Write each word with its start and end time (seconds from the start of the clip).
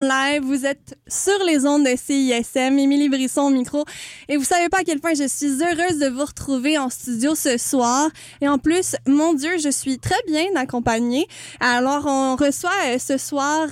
live, 0.00 0.44
vous 0.44 0.64
êtes 0.64 0.96
sur 1.08 1.36
les 1.44 1.66
ondes 1.66 1.84
de 1.84 1.96
CISM, 1.96 2.78
Émilie 2.78 3.08
Brisson 3.08 3.42
au 3.42 3.50
micro, 3.50 3.84
et 4.28 4.36
vous 4.36 4.44
savez 4.44 4.68
pas 4.68 4.78
à 4.78 4.84
quel 4.84 5.00
point 5.00 5.14
je 5.14 5.26
suis 5.26 5.60
heureuse 5.60 5.98
de 5.98 6.08
vous 6.08 6.24
retrouver 6.24 6.78
en 6.78 6.88
studio 6.88 7.34
ce 7.34 7.58
soir. 7.58 8.08
Et 8.40 8.48
en 8.48 8.58
plus, 8.58 8.94
mon 9.08 9.34
Dieu, 9.34 9.58
je 9.58 9.70
suis 9.70 9.98
très 9.98 10.20
bien 10.28 10.54
accompagnée. 10.54 11.26
Alors, 11.58 12.04
on 12.06 12.36
reçoit 12.36 12.70
euh, 12.86 12.98
ce 13.00 13.18
soir 13.18 13.66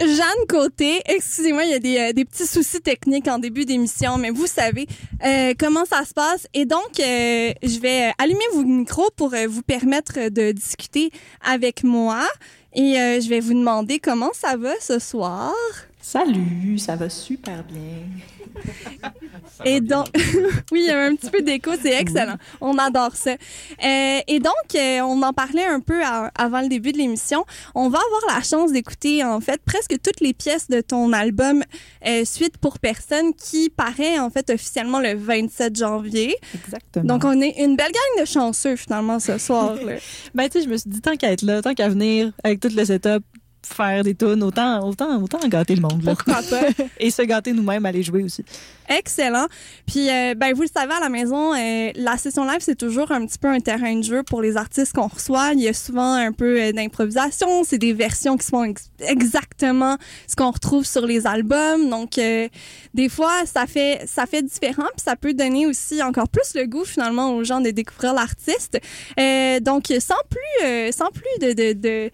Jeanne 0.00 0.46
Côté. 0.48 1.00
Excusez-moi, 1.06 1.64
il 1.64 1.70
y 1.70 1.74
a 1.74 1.78
des, 1.78 1.98
euh, 1.98 2.12
des, 2.12 2.24
petits 2.24 2.46
soucis 2.46 2.80
techniques 2.80 3.28
en 3.28 3.38
début 3.38 3.64
d'émission, 3.64 4.18
mais 4.18 4.30
vous 4.30 4.46
savez 4.46 4.86
euh, 5.24 5.54
comment 5.58 5.84
ça 5.84 6.04
se 6.04 6.12
passe. 6.12 6.48
Et 6.52 6.64
donc, 6.64 6.98
euh, 6.98 7.52
je 7.62 7.78
vais 7.78 8.12
allumer 8.18 8.44
vos 8.52 8.64
micros 8.64 9.08
pour 9.16 9.34
vous 9.48 9.62
permettre 9.62 10.30
de 10.30 10.52
discuter 10.52 11.10
avec 11.42 11.84
moi. 11.84 12.26
Et 12.74 12.98
euh, 12.98 13.20
je 13.20 13.28
vais 13.28 13.40
vous 13.40 13.54
demander 13.54 14.00
comment 14.00 14.32
ça 14.32 14.56
va 14.56 14.72
ce 14.80 14.98
soir? 14.98 15.52
Salut, 16.06 16.78
ça 16.78 16.96
va 16.96 17.08
super 17.08 17.64
bien. 17.64 18.04
et 19.64 19.80
donc, 19.80 20.06
oui, 20.70 20.80
il 20.82 20.86
y 20.86 20.90
a 20.90 21.00
un 21.00 21.16
petit 21.16 21.30
peu 21.30 21.40
d'écho, 21.40 21.70
c'est 21.80 21.98
excellent. 21.98 22.36
On 22.60 22.76
adore 22.76 23.16
ça. 23.16 23.30
Euh, 23.32 24.20
et 24.28 24.38
donc, 24.38 24.74
euh, 24.74 25.00
on 25.00 25.22
en 25.22 25.32
parlait 25.32 25.64
un 25.64 25.80
peu 25.80 26.02
avant 26.34 26.60
le 26.60 26.68
début 26.68 26.92
de 26.92 26.98
l'émission. 26.98 27.46
On 27.74 27.88
va 27.88 28.00
avoir 28.00 28.36
la 28.36 28.42
chance 28.42 28.70
d'écouter, 28.70 29.24
en 29.24 29.40
fait, 29.40 29.62
presque 29.64 29.96
toutes 30.02 30.20
les 30.20 30.34
pièces 30.34 30.68
de 30.68 30.82
ton 30.82 31.14
album 31.14 31.64
euh, 32.06 32.26
Suite 32.26 32.58
pour 32.58 32.80
personne 32.80 33.32
qui 33.32 33.70
paraît, 33.70 34.18
en 34.18 34.28
fait, 34.28 34.50
officiellement 34.50 35.00
le 35.00 35.14
27 35.14 35.74
janvier. 35.74 36.36
Exactement. 36.54 37.06
Donc, 37.06 37.24
on 37.24 37.40
est 37.40 37.64
une 37.64 37.76
belle 37.76 37.92
gang 37.92 38.20
de 38.20 38.26
chanceux, 38.26 38.76
finalement, 38.76 39.20
ce 39.20 39.38
soir. 39.38 39.74
Là. 39.76 39.94
ben, 40.34 40.50
tu 40.50 40.58
sais, 40.58 40.64
je 40.66 40.68
me 40.68 40.76
suis 40.76 40.90
dit, 40.90 41.00
tant 41.00 41.16
qu'à 41.16 41.32
être 41.32 41.42
là, 41.42 41.62
tant 41.62 41.72
qu'à 41.72 41.88
venir 41.88 42.30
avec 42.44 42.60
tout 42.60 42.68
le 42.76 42.84
setup, 42.84 43.24
faire 43.66 44.02
des 44.02 44.14
tunes, 44.14 44.42
autant, 44.42 44.86
autant, 44.86 45.22
autant 45.22 45.38
gâter 45.48 45.74
le 45.74 45.82
monde. 45.82 46.02
Là. 46.04 46.14
Pourquoi 46.14 46.42
pas? 46.42 46.84
Et 47.00 47.10
se 47.10 47.22
gâter 47.22 47.52
nous-mêmes, 47.52 47.84
aller 47.86 48.02
jouer 48.02 48.22
aussi. 48.22 48.44
Excellent. 48.88 49.46
Puis, 49.86 50.10
euh, 50.10 50.34
ben, 50.34 50.54
vous 50.54 50.62
le 50.62 50.68
savez, 50.68 50.92
à 50.92 51.00
la 51.00 51.08
maison, 51.08 51.54
euh, 51.54 51.90
la 51.94 52.16
session 52.18 52.44
live, 52.44 52.60
c'est 52.60 52.76
toujours 52.76 53.10
un 53.12 53.24
petit 53.26 53.38
peu 53.38 53.48
un 53.48 53.60
terrain 53.60 53.96
de 53.96 54.02
jeu 54.02 54.22
pour 54.22 54.42
les 54.42 54.56
artistes 54.56 54.92
qu'on 54.92 55.06
reçoit. 55.06 55.52
Il 55.54 55.60
y 55.60 55.68
a 55.68 55.72
souvent 55.72 56.14
un 56.14 56.32
peu 56.32 56.60
euh, 56.60 56.72
d'improvisation. 56.72 57.64
C'est 57.64 57.78
des 57.78 57.92
versions 57.92 58.36
qui 58.36 58.46
sont 58.46 58.64
ex 58.64 58.90
exactement 59.00 59.96
ce 60.26 60.36
qu'on 60.36 60.50
retrouve 60.50 60.84
sur 60.84 61.06
les 61.06 61.26
albums. 61.26 61.88
Donc, 61.88 62.12
des 62.14 63.08
fois, 63.08 63.44
ça 63.46 63.66
fait, 63.66 64.02
ça 64.06 64.26
fait 64.26 64.42
différent. 64.42 64.86
Puis, 64.96 65.04
ça 65.04 65.16
peut 65.16 65.32
donner 65.32 65.66
aussi 65.66 66.02
encore 66.02 66.28
plus 66.28 66.54
le 66.54 66.66
goût, 66.66 66.84
finalement, 66.84 67.34
aux 67.34 67.44
gens 67.44 67.60
de 67.60 67.70
découvrir 67.70 68.14
l'artiste. 68.14 68.78
Donc, 69.62 69.92
sans 70.00 70.14
plus, 70.30 70.92
sans 70.92 71.10
plus 71.10 71.46
de, 71.46 71.52
de, 71.52 71.72
de 71.72 72.10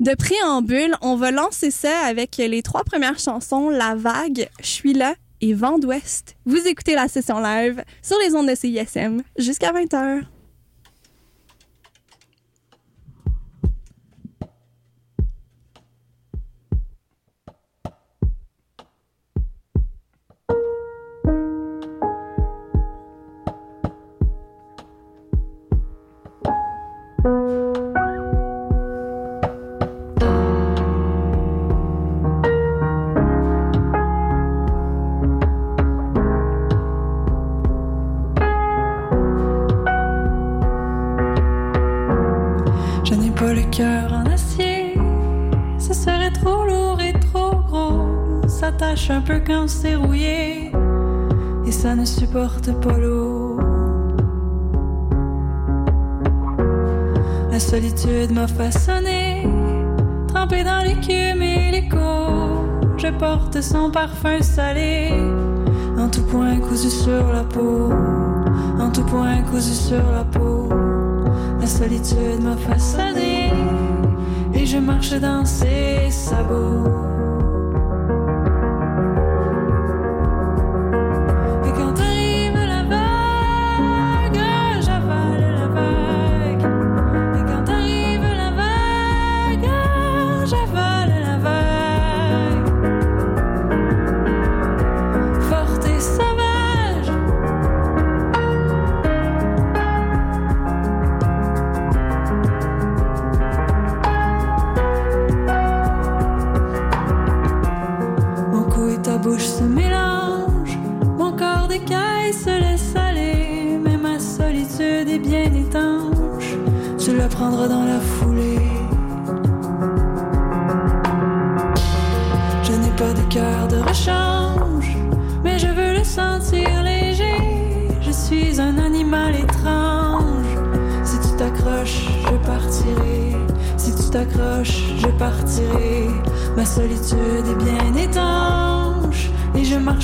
de 0.00 0.14
préambule, 0.14 0.96
on 1.02 1.14
va 1.14 1.30
lancer 1.30 1.70
ça 1.70 2.06
avec 2.06 2.38
les 2.38 2.62
trois 2.62 2.84
premières 2.84 3.18
chansons, 3.18 3.68
La 3.68 3.94
Vague, 3.94 4.48
Je 4.60 4.66
suis 4.66 4.94
là 4.94 5.14
et 5.42 5.52
Vent 5.52 5.78
d'Ouest. 5.78 6.36
Vous 6.46 6.66
écoutez 6.66 6.94
la 6.94 7.06
session 7.06 7.38
live 7.38 7.84
sur 8.02 8.16
les 8.24 8.34
ondes 8.34 8.48
de 8.48 8.54
CISM 8.54 9.22
jusqu'à 9.38 9.72
20h. 9.72 10.22
Un 49.10 49.20
peu 49.20 49.40
quand 49.44 49.68
c'est 49.68 49.96
rouillé 49.96 50.70
et 51.66 51.72
ça 51.72 51.94
ne 51.94 52.04
supporte 52.04 52.72
pas 52.80 52.96
l'eau. 52.96 53.58
La 57.50 57.58
solitude 57.58 58.30
m'a 58.32 58.46
façonné, 58.46 59.48
trempé 60.28 60.62
dans 60.62 60.84
l'écume 60.84 61.42
et 61.42 61.72
l'écho. 61.72 61.98
Je 62.96 63.08
porte 63.18 63.60
son 63.60 63.90
parfum 63.90 64.40
salé, 64.42 65.10
en 65.98 66.08
tout 66.08 66.22
point 66.22 66.58
cousu 66.58 66.90
sur 66.90 67.32
la 67.32 67.42
peau, 67.42 67.90
en 68.78 68.90
tout 68.90 69.04
point 69.04 69.42
cousu 69.42 69.72
sur 69.72 70.10
la 70.12 70.24
peau. 70.24 70.68
La 71.60 71.66
solitude 71.66 72.42
m'a 72.42 72.56
façonné 72.56 73.52
et 74.54 74.64
je 74.64 74.78
marche 74.78 75.14
dans 75.14 75.44
ses 75.44 76.10
sabots. 76.10 77.09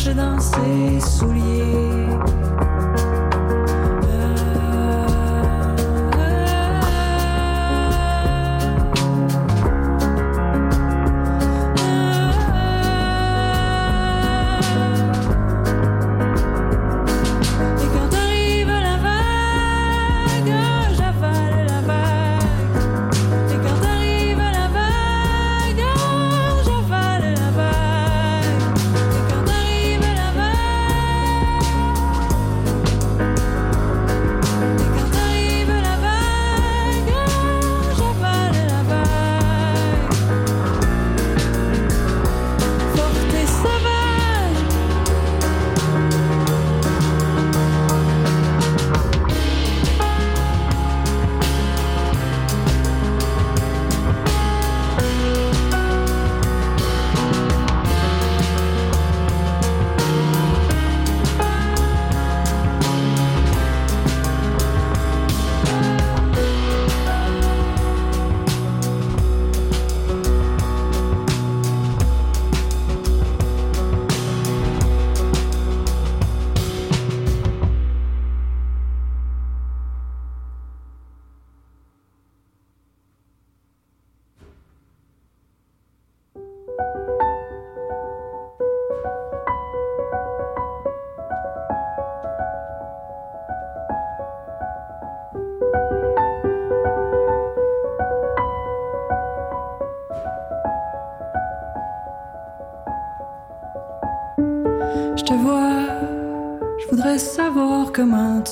Marche 0.06 0.14
dans 0.14 0.40
ses 0.40 1.00
souliers. 1.00 2.65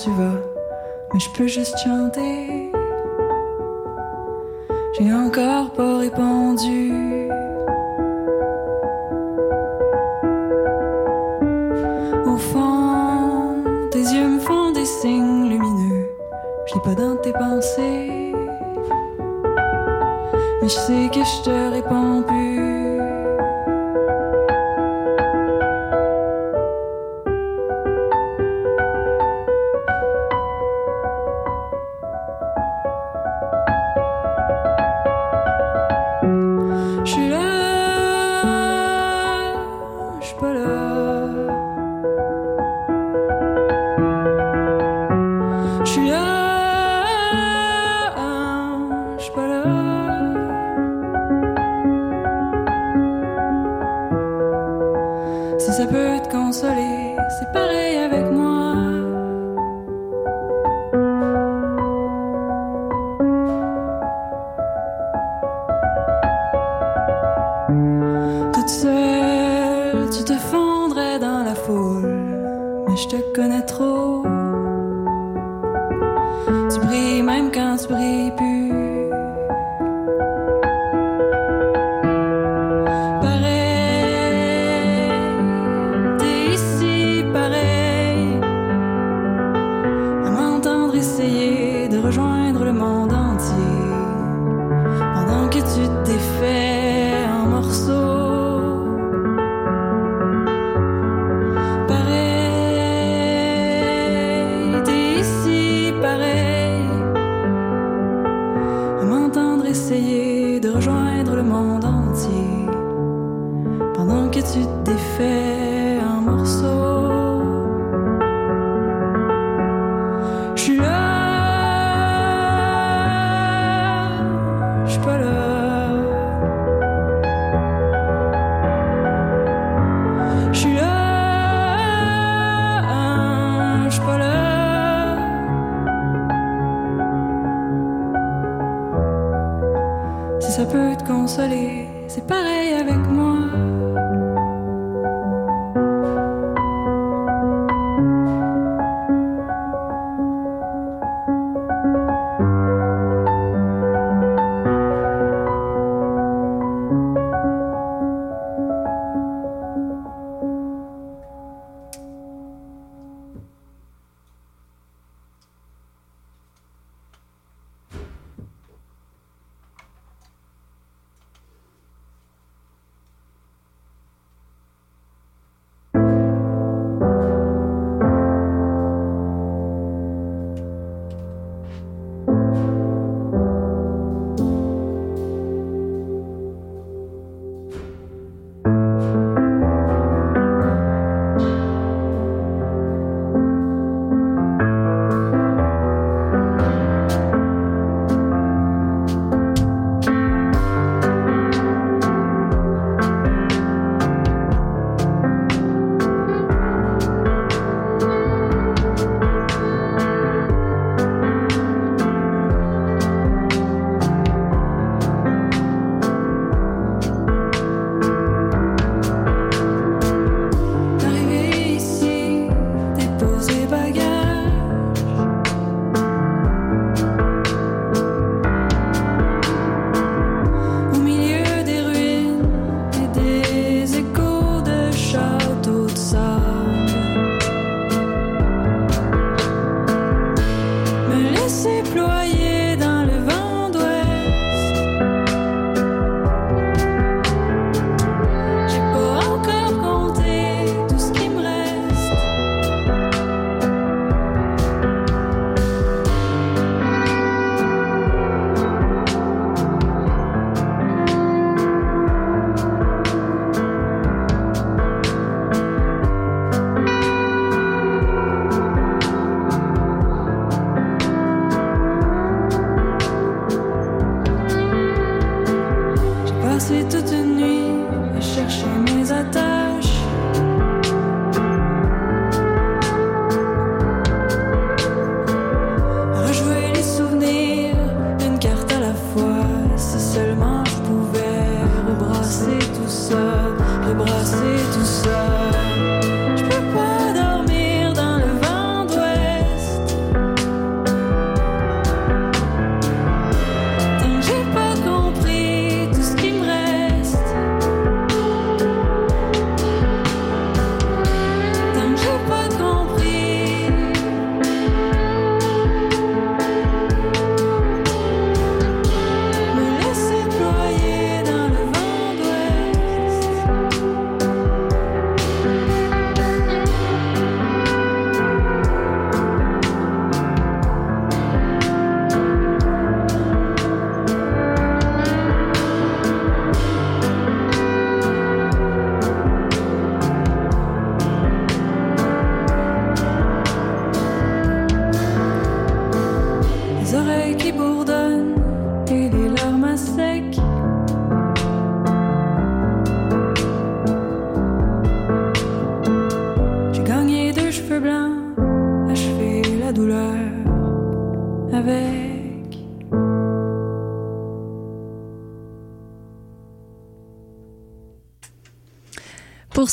tu 0.04 0.10
vas, 0.10 0.38
mais 1.12 1.20
je 1.20 1.30
peux 1.30 1.46
juste 1.46 1.78
chanter. 1.78 2.70
J'ai 4.98 5.14
encore 5.14 5.70
pas 5.70 5.98
répondu. 5.98 6.92
Au 12.26 12.36
fond, 12.36 13.62
tes 13.92 14.02
yeux 14.02 14.28
me 14.28 14.40
font 14.40 14.72
des 14.72 14.84
signes 14.84 15.48
lumineux. 15.48 16.10
Je 16.66 16.78
pas 16.80 16.94
dans 16.94 17.16
tes 17.16 17.32
pensées, 17.32 18.34
mais 20.60 20.68
je 20.68 20.78
sais 20.86 21.08
que 21.14 21.20
je 21.20 21.44
te 21.44 21.70
réponds 21.76 22.22
plus. 22.22 22.73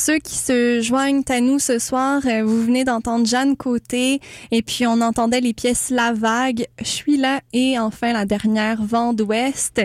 Ceux 0.01 0.17
qui 0.17 0.35
se 0.35 0.81
joignent 0.81 1.21
à 1.29 1.41
nous 1.41 1.59
ce 1.59 1.77
soir, 1.77 2.23
euh, 2.25 2.43
vous 2.43 2.63
venez 2.63 2.83
d'entendre 2.83 3.27
Jeanne 3.27 3.55
Côté 3.55 4.19
et 4.49 4.63
puis 4.63 4.87
on 4.87 4.99
entendait 4.99 5.41
les 5.41 5.53
pièces 5.53 5.91
La 5.91 6.11
Vague, 6.11 6.65
Je 6.79 6.85
suis 6.87 7.17
là 7.17 7.41
et 7.53 7.77
enfin 7.77 8.11
la 8.11 8.25
dernière 8.25 8.81
Vent 8.81 9.13
d'Ouest. 9.13 9.79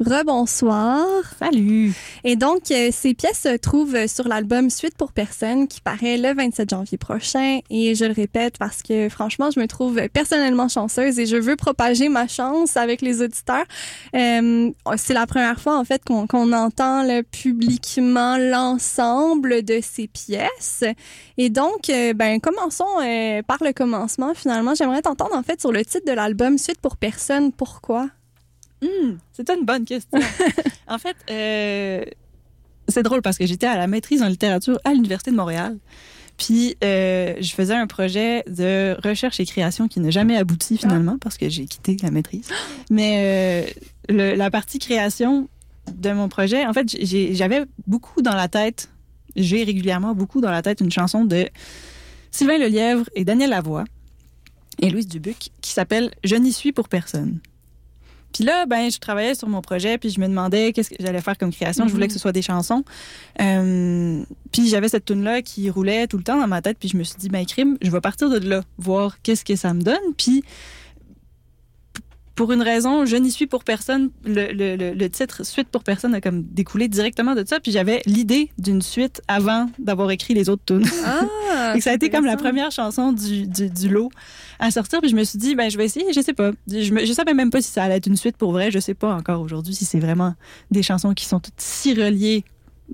Rebonsoir. 0.00 1.04
Salut! 1.40 1.92
Et 2.22 2.36
donc, 2.36 2.70
euh, 2.70 2.90
ces 2.92 3.14
pièces 3.14 3.40
se 3.42 3.56
trouvent 3.56 4.06
sur 4.06 4.28
l'album 4.28 4.70
Suite 4.70 4.96
pour 4.96 5.12
personne 5.12 5.66
qui 5.66 5.80
paraît 5.80 6.16
le 6.16 6.34
27 6.34 6.70
janvier 6.70 6.98
prochain. 6.98 7.58
Et 7.68 7.96
je 7.96 8.04
le 8.04 8.12
répète 8.12 8.58
parce 8.58 8.82
que 8.82 9.08
franchement, 9.08 9.50
je 9.50 9.58
me 9.58 9.66
trouve 9.66 10.00
personnellement 10.12 10.68
chanceuse 10.68 11.18
et 11.18 11.26
je 11.26 11.36
veux 11.36 11.56
propager 11.56 12.08
ma 12.08 12.28
chance 12.28 12.76
avec 12.76 13.02
les 13.02 13.22
auditeurs. 13.22 13.64
Euh, 14.14 14.70
c'est 14.96 15.14
la 15.14 15.26
première 15.26 15.60
fois 15.60 15.76
en 15.76 15.84
fait 15.84 16.02
qu'on 16.04 16.52
entend 16.52 17.02
là, 17.02 17.22
publiquement 17.24 18.38
l'ensemble 18.38 19.57
de 19.62 19.80
ces 19.82 20.06
pièces. 20.08 20.84
Et 21.36 21.50
donc, 21.50 21.90
euh, 21.90 22.12
ben 22.14 22.40
commençons 22.40 22.84
euh, 23.02 23.42
par 23.42 23.58
le 23.62 23.72
commencement. 23.72 24.34
Finalement, 24.34 24.74
j'aimerais 24.74 25.02
t'entendre 25.02 25.34
en 25.34 25.42
fait 25.42 25.60
sur 25.60 25.72
le 25.72 25.84
titre 25.84 26.06
de 26.06 26.12
l'album 26.12 26.58
Suite 26.58 26.80
pour 26.80 26.96
personne. 26.96 27.52
Pourquoi? 27.52 28.08
Hmm, 28.82 29.16
c'est 29.32 29.48
une 29.50 29.64
bonne 29.64 29.84
question. 29.84 30.18
en 30.88 30.98
fait, 30.98 31.16
euh, 31.30 32.04
c'est 32.88 33.02
drôle 33.02 33.22
parce 33.22 33.36
que 33.38 33.46
j'étais 33.46 33.66
à 33.66 33.76
la 33.76 33.86
maîtrise 33.86 34.22
en 34.22 34.28
littérature 34.28 34.78
à 34.84 34.92
l'Université 34.92 35.30
de 35.30 35.36
Montréal. 35.36 35.76
Puis, 36.36 36.76
euh, 36.84 37.34
je 37.40 37.50
faisais 37.52 37.74
un 37.74 37.88
projet 37.88 38.44
de 38.46 38.96
recherche 39.02 39.40
et 39.40 39.44
création 39.44 39.88
qui 39.88 39.98
n'a 39.98 40.10
jamais 40.10 40.36
abouti 40.36 40.78
finalement 40.78 41.18
parce 41.18 41.36
que 41.36 41.48
j'ai 41.48 41.66
quitté 41.66 41.96
la 42.00 42.12
maîtrise. 42.12 42.48
Mais 42.90 43.64
euh, 43.68 43.70
le- 44.08 44.34
la 44.36 44.48
partie 44.48 44.78
création 44.78 45.48
de 45.92 46.12
mon 46.12 46.28
projet, 46.28 46.64
en 46.64 46.72
fait, 46.72 46.86
j'avais 47.34 47.64
beaucoup 47.88 48.22
dans 48.22 48.36
la 48.36 48.46
tête, 48.46 48.88
j'ai 49.36 49.64
régulièrement 49.64 50.14
beaucoup 50.14 50.40
dans 50.40 50.50
la 50.50 50.62
tête 50.62 50.80
une 50.80 50.90
chanson 50.90 51.24
de 51.24 51.48
Sylvain 52.30 52.58
Lelièvre 52.58 53.04
et 53.14 53.24
Daniel 53.24 53.50
Lavoie 53.50 53.84
et 54.80 54.90
Louise 54.90 55.08
Dubuc 55.08 55.50
qui 55.60 55.70
s'appelle 55.72 56.10
Je 56.24 56.36
n'y 56.36 56.52
suis 56.52 56.72
pour 56.72 56.88
personne. 56.88 57.40
Puis 58.32 58.44
là, 58.44 58.66
ben, 58.66 58.90
je 58.90 58.98
travaillais 58.98 59.34
sur 59.34 59.48
mon 59.48 59.62
projet, 59.62 59.96
puis 59.96 60.10
je 60.10 60.20
me 60.20 60.28
demandais 60.28 60.72
qu'est-ce 60.72 60.90
que 60.90 60.96
j'allais 61.00 61.22
faire 61.22 61.38
comme 61.38 61.52
création. 61.52 61.88
Je 61.88 61.92
voulais 61.92 62.06
que 62.08 62.12
ce 62.12 62.18
soit 62.18 62.32
des 62.32 62.42
chansons. 62.42 62.84
Euh, 63.40 64.22
puis 64.52 64.68
j'avais 64.68 64.88
cette 64.88 65.06
tune 65.06 65.24
là 65.24 65.40
qui 65.40 65.70
roulait 65.70 66.06
tout 66.06 66.18
le 66.18 66.22
temps 66.22 66.38
dans 66.38 66.46
ma 66.46 66.60
tête, 66.60 66.76
puis 66.78 66.88
je 66.88 66.96
me 66.96 67.04
suis 67.04 67.16
dit, 67.18 67.30
ben, 67.30 67.46
crime, 67.46 67.78
je 67.80 67.90
vais 67.90 68.00
partir 68.00 68.28
de 68.28 68.38
là, 68.38 68.62
voir 68.76 69.20
qu'est-ce 69.22 69.44
que 69.44 69.56
ça 69.56 69.72
me 69.72 69.82
donne. 69.82 69.96
Puis 70.16 70.44
pour 72.38 72.52
une 72.52 72.62
raison, 72.62 73.04
je 73.04 73.16
n'y 73.16 73.32
suis 73.32 73.48
pour 73.48 73.64
personne. 73.64 74.10
Le, 74.24 74.52
le, 74.52 74.76
le, 74.76 74.94
le 74.94 75.10
titre 75.10 75.44
Suite 75.44 75.66
pour 75.70 75.82
personne 75.82 76.14
a 76.14 76.20
comme 76.20 76.44
découlé 76.44 76.86
directement 76.86 77.34
de 77.34 77.44
ça. 77.44 77.58
Puis 77.58 77.72
j'avais 77.72 78.00
l'idée 78.06 78.52
d'une 78.58 78.80
suite 78.80 79.20
avant 79.26 79.68
d'avoir 79.80 80.12
écrit 80.12 80.34
les 80.34 80.48
autres 80.48 80.62
tunes. 80.64 80.86
Ah, 81.04 81.72
que 81.74 81.80
ça 81.80 81.90
a 81.90 81.94
été 81.94 82.10
comme 82.10 82.24
la 82.24 82.36
première 82.36 82.70
chanson 82.70 83.10
du, 83.10 83.48
du, 83.48 83.68
du 83.68 83.88
lot 83.88 84.10
à 84.60 84.70
sortir. 84.70 85.00
Puis 85.00 85.10
je 85.10 85.16
me 85.16 85.24
suis 85.24 85.36
dit, 85.36 85.56
ben, 85.56 85.68
je 85.68 85.76
vais 85.76 85.86
essayer, 85.86 86.12
je 86.12 86.20
sais 86.20 86.32
pas. 86.32 86.52
Je, 86.68 87.04
je 87.04 87.12
savais 87.12 87.34
même 87.34 87.50
pas 87.50 87.60
si 87.60 87.72
ça 87.72 87.82
allait 87.82 87.96
être 87.96 88.06
une 88.06 88.16
suite 88.16 88.36
pour 88.36 88.52
vrai. 88.52 88.70
Je 88.70 88.78
sais 88.78 88.94
pas 88.94 89.12
encore 89.16 89.40
aujourd'hui 89.40 89.74
si 89.74 89.84
c'est 89.84 89.98
vraiment 89.98 90.34
des 90.70 90.84
chansons 90.84 91.14
qui 91.14 91.24
sont 91.24 91.40
toutes 91.40 91.54
si 91.56 91.92
reliées 91.92 92.44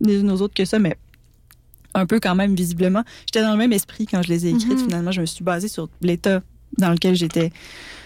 les 0.00 0.20
unes 0.20 0.30
aux 0.30 0.40
autres 0.40 0.54
que 0.54 0.64
ça, 0.64 0.78
mais 0.78 0.96
un 1.92 2.06
peu 2.06 2.18
quand 2.18 2.34
même 2.34 2.54
visiblement. 2.54 3.02
J'étais 3.26 3.42
dans 3.42 3.52
le 3.52 3.58
même 3.58 3.74
esprit 3.74 4.06
quand 4.06 4.22
je 4.22 4.30
les 4.30 4.46
ai 4.46 4.50
écrites. 4.52 4.70
Mhm. 4.72 4.84
Finalement, 4.84 5.12
je 5.12 5.20
me 5.20 5.26
suis 5.26 5.44
basée 5.44 5.68
sur 5.68 5.90
l'état 6.00 6.40
dans 6.78 6.90
lequel 6.90 7.14
j'étais 7.14 7.52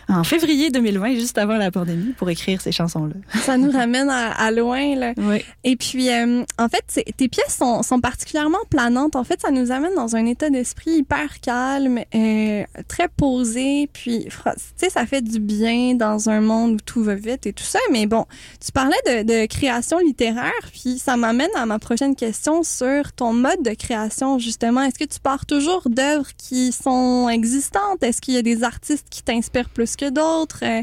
en 0.08 0.24
février 0.24 0.70
2020, 0.70 1.14
juste 1.14 1.36
avant 1.38 1.56
la 1.56 1.70
pandémie, 1.70 2.12
pour 2.16 2.30
écrire 2.30 2.60
ces 2.60 2.72
chansons-là. 2.72 3.14
Ça 3.42 3.58
nous 3.58 3.70
ramène 3.70 4.08
à, 4.08 4.32
à 4.32 4.50
loin, 4.50 4.94
là. 4.94 5.12
Oui. 5.18 5.44
Et 5.64 5.76
puis, 5.76 6.10
euh, 6.10 6.44
en 6.58 6.68
fait, 6.68 7.04
tes 7.16 7.28
pièces 7.28 7.56
sont, 7.58 7.82
sont 7.82 8.00
particulièrement 8.00 8.58
planantes. 8.70 9.16
En 9.16 9.24
fait, 9.24 9.40
ça 9.40 9.50
nous 9.50 9.70
amène 9.70 9.94
dans 9.94 10.16
un 10.16 10.24
état 10.24 10.48
d'esprit 10.48 10.92
hyper 10.92 11.40
calme, 11.40 12.00
euh, 12.14 12.62
très 12.88 13.08
posé. 13.08 13.88
Puis, 13.92 14.28
tu 14.28 14.54
sais, 14.76 14.88
ça 14.88 15.04
fait 15.04 15.20
du 15.20 15.40
bien 15.40 15.94
dans 15.94 16.30
un 16.30 16.40
monde 16.40 16.74
où 16.74 16.80
tout 16.84 17.02
va 17.02 17.14
vite 17.14 17.46
et 17.46 17.52
tout 17.52 17.64
ça. 17.64 17.78
Mais 17.92 18.06
bon, 18.06 18.24
tu 18.64 18.72
parlais 18.72 18.96
de, 19.06 19.22
de 19.22 19.46
création 19.46 19.98
littéraire, 19.98 20.52
puis 20.72 20.98
ça 20.98 21.16
m'amène 21.16 21.50
à 21.54 21.66
ma 21.66 21.78
prochaine 21.78 22.16
question 22.16 22.62
sur 22.62 23.12
ton 23.12 23.34
mode 23.34 23.62
de 23.62 23.74
création, 23.74 24.38
justement. 24.38 24.82
Est-ce 24.82 24.98
que 24.98 25.04
tu 25.04 25.20
pars 25.20 25.44
toujours 25.44 25.82
d'œuvres 25.90 26.30
qui 26.38 26.72
sont 26.72 27.28
existantes? 27.28 28.02
Est-ce 28.02 28.22
qu'il 28.22 28.34
y 28.34 28.38
a 28.38 28.42
des 28.42 28.64
artistes 28.64 29.06
qui 29.10 29.22
t'inspirent 29.22 29.68
plus 29.68 29.96
que 29.98 30.10
d'autres? 30.10 30.60
Euh, 30.62 30.82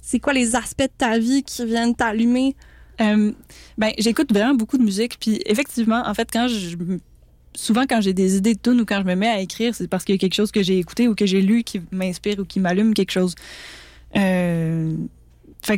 c'est 0.00 0.18
quoi 0.18 0.32
les 0.32 0.56
aspects 0.56 0.82
de 0.82 0.92
ta 0.96 1.18
vie 1.18 1.42
qui 1.42 1.64
viennent 1.64 1.94
t'allumer? 1.94 2.54
Euh, 3.00 3.32
ben, 3.78 3.92
j'écoute 3.98 4.32
vraiment 4.32 4.54
beaucoup 4.54 4.78
de 4.78 4.82
musique. 4.82 5.18
Puis 5.18 5.40
effectivement, 5.46 6.02
en 6.06 6.14
fait, 6.14 6.28
quand 6.32 6.48
je 6.48 6.76
souvent 7.56 7.82
quand 7.82 8.00
j'ai 8.00 8.12
des 8.12 8.36
idées 8.36 8.54
de 8.54 8.60
tunes 8.60 8.80
ou 8.80 8.84
quand 8.84 9.00
je 9.00 9.06
me 9.06 9.14
mets 9.14 9.28
à 9.28 9.40
écrire, 9.40 9.74
c'est 9.74 9.88
parce 9.88 10.04
qu'il 10.04 10.14
y 10.14 10.18
a 10.18 10.20
quelque 10.20 10.34
chose 10.34 10.52
que 10.52 10.62
j'ai 10.62 10.78
écouté 10.78 11.08
ou 11.08 11.14
que 11.14 11.26
j'ai 11.26 11.42
lu 11.42 11.64
qui 11.64 11.80
m'inspire 11.90 12.38
ou 12.38 12.44
qui 12.44 12.60
m'allume 12.60 12.94
quelque 12.94 13.10
chose. 13.10 13.34
Euh, 14.16 14.94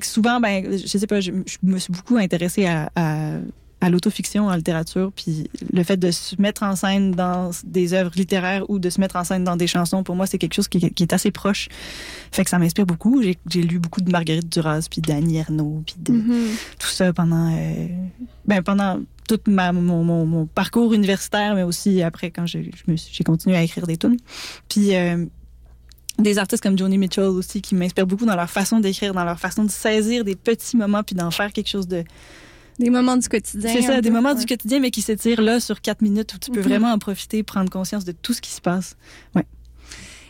souvent, 0.03 0.41
ben, 0.41 0.79
je 0.79 0.87
sais 0.87 1.07
pas, 1.07 1.21
je, 1.21 1.33
me 1.63 1.79
suis 1.79 1.93
beaucoup 1.93 2.17
intéressée 2.17 2.67
à, 2.67 2.91
à 3.83 3.91
l'autofiction 3.91 4.47
en 4.47 4.55
littérature, 4.55 5.13
puis 5.15 5.51
le 5.73 5.83
fait 5.83 5.97
de 5.97 6.11
se 6.11 6.41
mettre 6.41 6.63
en 6.63 6.77
scène 6.77 7.11
dans 7.13 7.51
des 7.65 7.93
œuvres 7.95 8.13
littéraires 8.15 8.65
ou 8.71 8.79
de 8.79 8.89
se 8.89 9.01
mettre 9.01 9.17
en 9.17 9.25
scène 9.25 9.45
dans 9.45 9.57
des 9.57 9.67
chansons, 9.67 10.03
pour 10.05 10.15
moi, 10.15 10.27
c'est 10.27 10.39
quelque 10.39 10.55
chose 10.55 10.69
qui, 10.69 10.91
qui 10.93 11.03
est 11.03 11.13
assez 11.13 11.31
proche. 11.31 11.69
Fait 12.31 12.45
que 12.45 12.51
ça 12.51 12.59
m'inspire 12.59 12.87
beaucoup. 12.87 13.23
J'ai 13.23 13.63
lu 13.63 13.79
beaucoup 13.81 14.01
de 14.01 14.11
Marguerite 14.11 14.51
Duras, 14.51 14.87
puis 14.91 15.01
d'Annie 15.01 15.37
Ernaux, 15.39 15.83
puis 15.85 15.97
de, 15.99 16.13
Mhm. 16.13 16.49
tout 16.79 16.89
ça 16.89 17.13
pendant 17.13 17.53
euh, 17.57 17.87
ben 18.47 18.63
pendant 18.63 19.01
tout 19.29 19.41
ma, 19.49 19.73
mon, 19.73 20.05
mon, 20.05 20.27
mon 20.27 20.47
parcours 20.47 20.93
universitaire 20.95 21.55
mais 21.55 21.63
aussi 21.63 22.03
après 22.03 22.31
quand 22.31 22.47
j'ai 22.47 22.71
continué 23.25 23.57
à 23.57 23.63
écrire 23.63 23.87
des 23.87 23.97
tunes 23.97 24.17
puis 24.69 24.95
euh, 24.95 25.25
des 26.19 26.39
artistes 26.39 26.63
comme 26.63 26.77
Joni 26.79 26.99
Mitchell 26.99 27.25
aussi 27.25 27.63
qui 27.63 27.75
m'inspirent 27.75 28.07
beaucoup 28.07 28.27
dans 28.27 28.37
leur 28.37 28.51
façon 28.51 28.79
d'écrire 28.81 29.15
dans 29.15 29.25
leur 29.25 29.39
façon 29.41 29.65
de 29.65 29.71
saisir 29.71 30.25
des 30.25 30.37
petits 30.37 30.77
moments 30.77 31.03
puis 31.03 31.15
d'en 31.15 31.31
faire 31.31 31.53
quelque 31.53 31.69
chose 31.69 31.89
de 31.89 32.05
Des 32.79 32.91
moments 32.91 33.17
du 33.17 33.29
quotidien. 33.29 33.71
c'est 33.73 33.83
ça 33.83 34.01
des 34.01 34.11
moments 34.11 34.33
ouais. 34.33 34.41
du 34.41 34.47
quotidien 34.47 34.81
mais 34.81 34.91
qui 34.91 35.03
s'étirent 35.03 35.43
là 35.43 35.61
sur 35.61 35.81
quatre 35.81 36.01
minutes 36.03 36.35
où 36.35 36.39
tu 36.39 36.51
peux 36.51 36.61
vraiment 36.61 36.93
en 36.93 36.99
profiter 36.99 37.43
prendre 37.43 37.71
conscience 37.71 38.05
de 38.05 38.13
tout 38.13 38.33
ce 38.33 38.41
qui 38.41 38.51
se 38.51 38.61
passe 38.61 38.97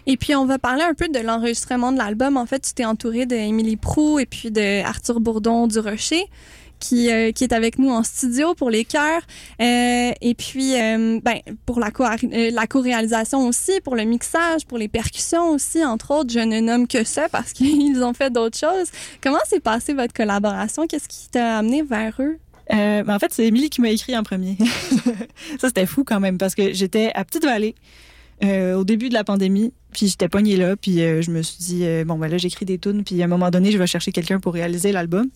Et 0.07 0.17
puis, 0.17 0.35
on 0.35 0.47
va 0.47 0.59
parler 0.59 0.83
un 0.83 0.95
peu 0.95 1.09
de 1.09 1.21
l'enregistrement 1.21 1.93
de 1.93 1.99
l'album. 1.99 2.37
En 2.37 2.47
fait, 2.47 2.61
tu 2.61 2.75
t'es 2.75 2.85
entouré 2.85 3.25
d'Émilie 3.25 3.77
Prou 3.77 4.19
et 4.19 4.27
puis 4.27 4.51
de 4.51 4.83
Arthur 4.83 5.21
Bourdon 5.21 5.69
du 5.69 5.79
Rocher. 5.79 6.25
Qui, 6.83 7.12
euh, 7.12 7.31
qui 7.31 7.45
est 7.45 7.53
avec 7.53 7.79
nous 7.79 7.91
en 7.91 8.03
studio 8.03 8.55
pour 8.55 8.69
les 8.69 8.85
chœurs 8.85 9.23
Euh, 9.61 10.11
et 10.21 10.35
puis 10.35 10.75
euh, 10.75 11.21
ben 11.23 11.39
pour 11.65 11.79
la 11.79 11.91
co 11.93 12.05
la 12.05 12.67
co-réalisation 12.67 13.47
aussi 13.47 13.81
pour 13.85 13.95
le 13.95 14.05
mixage 14.05 14.67
pour 14.67 14.79
les 14.79 14.89
percussions 14.89 15.51
aussi 15.51 15.85
entre 15.85 16.11
autres 16.11 16.33
je 16.33 16.41
ne 16.41 16.59
nomme 16.61 16.89
que 16.89 17.05
ça 17.05 17.29
parce 17.29 17.53
qu'ils 17.57 18.03
ont 18.03 18.15
fait 18.15 18.31
d'autres 18.31 18.59
choses. 18.59 18.89
Comment 19.23 19.45
s'est 19.49 19.61
passée 19.61 19.95
votre 19.95 20.12
collaboration? 20.12 20.87
Qu'est-ce 20.89 21.09
qui 21.09 21.29
t'a 21.31 21.59
amené 21.59 21.83
vers 21.83 22.15
eux? 22.19 22.39
Euh, 22.73 23.03
ben, 23.03 23.15
en 23.15 23.19
fait, 23.19 23.33
c'est 23.33 23.47
Émilie 23.47 23.71
qui 23.71 23.81
m'a 23.81 23.91
écrit 23.91 24.17
en 24.17 24.23
premier. 24.23 24.57
ça, 25.61 25.69
c'était 25.69 25.87
fou 25.87 26.05
quand 26.05 26.21
même 26.21 26.39
parce 26.39 26.55
que 26.55 26.73
j'étais 26.73 27.11
à 27.15 27.25
Petite-Vallée 27.25 27.75
euh, 28.45 28.75
au 28.75 28.85
début 28.85 29.09
de 29.09 29.15
la 29.15 29.25
pandémie, 29.25 29.73
puis 29.93 30.09
j'étais 30.09 30.29
pognée 30.29 30.57
là, 30.57 30.77
puis 30.77 31.01
euh, 31.03 31.23
je 31.23 31.31
me 31.31 31.43
suis 31.43 31.59
dit, 31.59 31.81
euh, 31.85 32.05
bon, 32.05 32.19
ben 32.19 32.29
là, 32.29 32.39
j'écris 32.39 32.65
des 32.65 32.79
tunes, 32.79 33.05
puis 33.05 33.21
à 33.23 33.27
un 33.27 33.29
moment 33.29 33.51
donné, 33.51 33.71
je 33.71 33.79
vais 33.79 33.87
chercher 33.87 34.11
quelqu'un 34.11 34.41
pour 34.41 34.55
réaliser 34.55 34.91
l'album. 34.91 35.29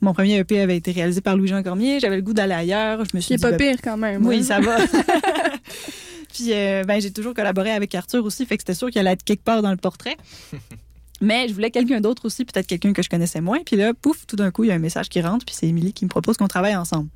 Mon 0.00 0.12
premier 0.12 0.38
EP 0.38 0.60
avait 0.60 0.76
été 0.76 0.92
réalisé 0.92 1.20
par 1.20 1.36
Louis-Jean 1.36 1.62
Cormier, 1.62 2.00
j'avais 2.00 2.16
le 2.16 2.22
goût 2.22 2.34
d'aller 2.34 2.54
ailleurs, 2.54 3.04
je 3.04 3.16
me 3.16 3.20
suis 3.20 3.28
qui 3.28 3.34
est 3.34 3.36
dit, 3.36 3.42
pas 3.42 3.52
ben, 3.52 3.58
pire 3.58 3.76
quand 3.82 3.96
même 3.96 4.26
oui, 4.26 4.38
hein? 4.38 4.42
ça 4.42 4.60
va. 4.60 4.76
puis 6.32 6.52
euh, 6.52 6.84
ben, 6.84 7.00
j'ai 7.00 7.12
toujours 7.12 7.34
collaboré 7.34 7.70
avec 7.70 7.94
Arthur 7.94 8.24
aussi, 8.24 8.44
fait 8.46 8.56
que 8.56 8.62
c'était 8.62 8.74
sûr 8.74 8.90
qu'il 8.90 9.00
allait 9.00 9.12
être 9.12 9.24
quelque 9.24 9.44
part 9.44 9.62
dans 9.62 9.70
le 9.70 9.76
portrait. 9.76 10.16
Mais 11.22 11.48
je 11.48 11.54
voulais 11.54 11.70
quelqu'un 11.70 12.00
d'autre 12.00 12.24
aussi, 12.24 12.46
peut-être 12.46 12.66
quelqu'un 12.66 12.94
que 12.94 13.02
je 13.02 13.10
connaissais 13.10 13.42
moins. 13.42 13.58
Puis 13.64 13.76
là, 13.76 13.92
pouf, 13.92 14.26
tout 14.26 14.36
d'un 14.36 14.50
coup, 14.50 14.64
il 14.64 14.68
y 14.68 14.70
a 14.70 14.74
un 14.74 14.78
message 14.78 15.10
qui 15.10 15.20
rentre, 15.20 15.44
puis 15.44 15.54
c'est 15.54 15.66
Émilie 15.66 15.92
qui 15.92 16.06
me 16.06 16.08
propose 16.08 16.38
qu'on 16.38 16.48
travaille 16.48 16.74
ensemble. 16.74 17.10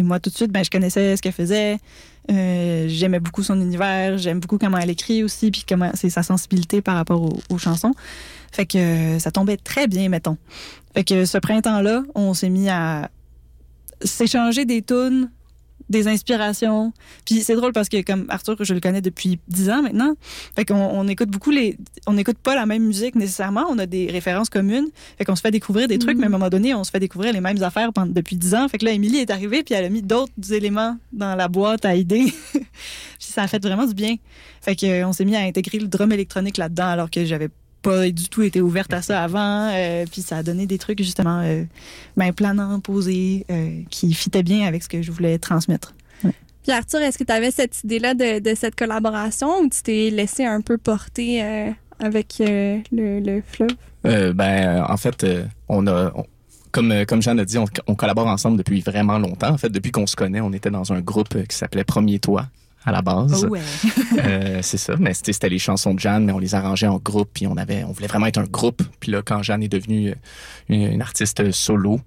Et 0.00 0.02
moi, 0.02 0.18
tout 0.18 0.30
de 0.30 0.34
suite, 0.34 0.50
ben, 0.50 0.64
je 0.64 0.70
connaissais 0.70 1.14
ce 1.14 1.20
qu'elle 1.20 1.34
faisait. 1.34 1.76
Euh, 2.30 2.86
J'aimais 2.88 3.20
beaucoup 3.20 3.42
son 3.42 3.60
univers. 3.60 4.16
J'aime 4.16 4.40
beaucoup 4.40 4.56
comment 4.56 4.78
elle 4.78 4.88
écrit 4.88 5.22
aussi, 5.22 5.50
puis 5.50 5.66
comment 5.68 5.90
c'est 5.92 6.08
sa 6.08 6.22
sensibilité 6.22 6.80
par 6.80 6.96
rapport 6.96 7.22
aux, 7.50 7.58
chansons. 7.58 7.92
Fait 8.50 8.64
que 8.64 8.78
euh, 8.78 9.18
ça 9.18 9.30
tombait 9.30 9.58
très 9.58 9.88
bien, 9.88 10.08
mettons. 10.08 10.38
Fait 10.94 11.04
que 11.04 11.26
ce 11.26 11.36
printemps-là, 11.36 12.02
on 12.14 12.32
s'est 12.32 12.48
mis 12.48 12.70
à 12.70 13.10
s'échanger 14.02 14.64
des 14.64 14.80
tunes, 14.80 15.30
des 15.90 16.08
inspirations. 16.08 16.92
Puis 17.26 17.42
c'est 17.42 17.56
drôle 17.56 17.72
parce 17.72 17.88
que 17.88 18.00
comme 18.02 18.24
Arthur, 18.30 18.56
je 18.60 18.72
le 18.72 18.80
connais 18.80 19.02
depuis 19.02 19.38
dix 19.48 19.68
ans 19.68 19.82
maintenant. 19.82 20.14
Fait 20.56 20.64
qu'on 20.64 20.76
on 20.76 21.06
écoute 21.08 21.28
beaucoup 21.28 21.50
les, 21.50 21.76
on 22.06 22.14
n'écoute 22.14 22.38
pas 22.38 22.54
la 22.54 22.64
même 22.64 22.84
musique 22.84 23.16
nécessairement. 23.16 23.66
On 23.68 23.78
a 23.78 23.86
des 23.86 24.06
références 24.06 24.48
communes. 24.48 24.86
Fait 25.18 25.24
qu'on 25.24 25.36
se 25.36 25.40
fait 25.42 25.50
découvrir 25.50 25.88
des 25.88 25.98
trucs, 25.98 26.14
Mhm. 26.14 26.20
mais 26.20 26.24
à 26.26 26.28
un 26.28 26.32
moment 26.32 26.48
donné, 26.48 26.74
on 26.74 26.84
se 26.84 26.90
fait 26.90 27.00
découvrir 27.00 27.32
les 27.32 27.40
mêmes 27.40 27.62
affaires 27.62 27.92
pendant, 27.92 28.12
depuis 28.12 28.36
dix 28.36 28.54
ans. 28.54 28.68
Fait 28.68 28.78
que 28.78 28.84
là, 28.84 28.92
Émilie 28.92 29.18
est 29.18 29.30
arrivée 29.30 29.62
puis 29.62 29.74
elle 29.74 29.84
a 29.84 29.88
mis 29.90 30.02
d'autres 30.02 30.52
éléments 30.52 30.96
dans 31.12 31.34
la 31.34 31.48
boîte 31.48 31.84
à 31.84 31.94
idées. 31.96 32.32
puis 32.52 32.62
ça 33.18 33.42
a 33.42 33.48
fait 33.48 33.62
vraiment 33.62 33.86
du 33.86 33.94
bien. 33.94 34.14
Fait 34.62 34.76
que 34.76 34.86
euh, 34.86 35.06
on 35.08 35.12
s'est 35.12 35.24
mis 35.24 35.36
à 35.36 35.40
intégrer 35.40 35.78
le 35.78 35.88
drum 35.88 36.12
électronique 36.12 36.56
là-dedans 36.56 36.86
alors 36.86 37.10
que 37.10 37.24
j'avais 37.24 37.48
pas 37.82 38.10
du 38.10 38.28
tout 38.28 38.42
été 38.42 38.60
ouverte 38.60 38.92
à 38.92 39.02
ça 39.02 39.22
avant. 39.22 39.70
Euh, 39.72 40.04
puis 40.10 40.22
ça 40.22 40.38
a 40.38 40.42
donné 40.42 40.66
des 40.66 40.78
trucs 40.78 40.98
justement 41.02 41.40
euh, 41.44 41.64
ben, 42.16 42.32
planants, 42.32 42.80
posés, 42.80 43.46
euh, 43.50 43.80
qui 43.90 44.12
fitaient 44.14 44.42
bien 44.42 44.66
avec 44.66 44.82
ce 44.82 44.88
que 44.88 45.02
je 45.02 45.10
voulais 45.12 45.38
transmettre. 45.38 45.94
Puis 46.62 46.72
Arthur, 46.72 47.00
est-ce 47.00 47.16
que 47.16 47.24
tu 47.24 47.32
avais 47.32 47.50
cette 47.50 47.82
idée-là 47.84 48.12
de, 48.12 48.38
de 48.38 48.54
cette 48.54 48.74
collaboration 48.74 49.60
ou 49.60 49.70
tu 49.70 49.82
t'es 49.82 50.10
laissé 50.10 50.44
un 50.44 50.60
peu 50.60 50.76
porter 50.76 51.42
euh, 51.42 51.70
avec 51.98 52.36
euh, 52.40 52.78
le, 52.92 53.20
le 53.20 53.42
fleuve? 53.46 53.70
Euh, 54.06 54.34
ben, 54.34 54.84
en 54.86 54.96
fait, 54.98 55.24
euh, 55.24 55.44
on 55.68 55.86
a, 55.86 56.12
on- 56.14 56.26
comme 56.72 57.04
comme 57.06 57.20
Jeanne 57.20 57.40
a 57.40 57.44
dit, 57.44 57.58
on, 57.58 57.64
on 57.88 57.94
collabore 57.96 58.26
ensemble 58.28 58.58
depuis 58.58 58.80
vraiment 58.82 59.18
longtemps. 59.18 59.48
En 59.50 59.58
fait, 59.58 59.70
depuis 59.70 59.90
qu'on 59.90 60.06
se 60.06 60.14
connaît, 60.14 60.40
on 60.40 60.52
était 60.52 60.70
dans 60.70 60.92
un 60.92 61.00
groupe 61.00 61.34
qui 61.48 61.56
s'appelait 61.56 61.82
Premier 61.82 62.18
Toit 62.20 62.46
à 62.84 62.92
la 62.92 63.02
base. 63.02 63.44
Oh 63.46 63.50
ouais. 63.52 63.60
Euh, 64.18 64.58
c'est 64.62 64.76
ça. 64.76 64.94
Mais 64.98 65.14
c'était 65.14 65.48
les 65.48 65.58
chansons 65.58 65.94
de 65.94 65.98
Jeanne, 66.00 66.24
mais 66.24 66.32
on 66.32 66.38
les 66.38 66.54
arrangeait 66.54 66.86
en 66.88 66.98
groupe, 66.98 67.30
puis 67.32 67.46
on 67.46 67.56
avait, 67.56 67.84
on 67.84 67.92
voulait 67.92 68.06
vraiment 68.08 68.26
être 68.26 68.38
un 68.38 68.44
groupe. 68.44 68.82
Puis 69.00 69.10
là, 69.12 69.22
quand 69.24 69.42
Jeanne 69.42 69.62
est 69.62 69.68
devenue 69.68 70.10
euh, 70.10 70.14
une, 70.68 70.82
une 70.92 71.02
artiste 71.02 71.50
solo, 71.52 72.00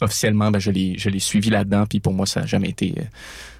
officiellement, 0.00 0.50
ben, 0.50 0.58
je 0.58 0.70
l'ai, 0.70 0.96
je 0.98 1.08
l'ai 1.08 1.20
suivi 1.20 1.50
là-dedans. 1.50 1.86
Puis 1.86 2.00
pour 2.00 2.12
moi, 2.14 2.26
ça 2.26 2.40
a 2.40 2.46
jamais 2.46 2.68
été, 2.70 2.94
euh, 2.98 3.02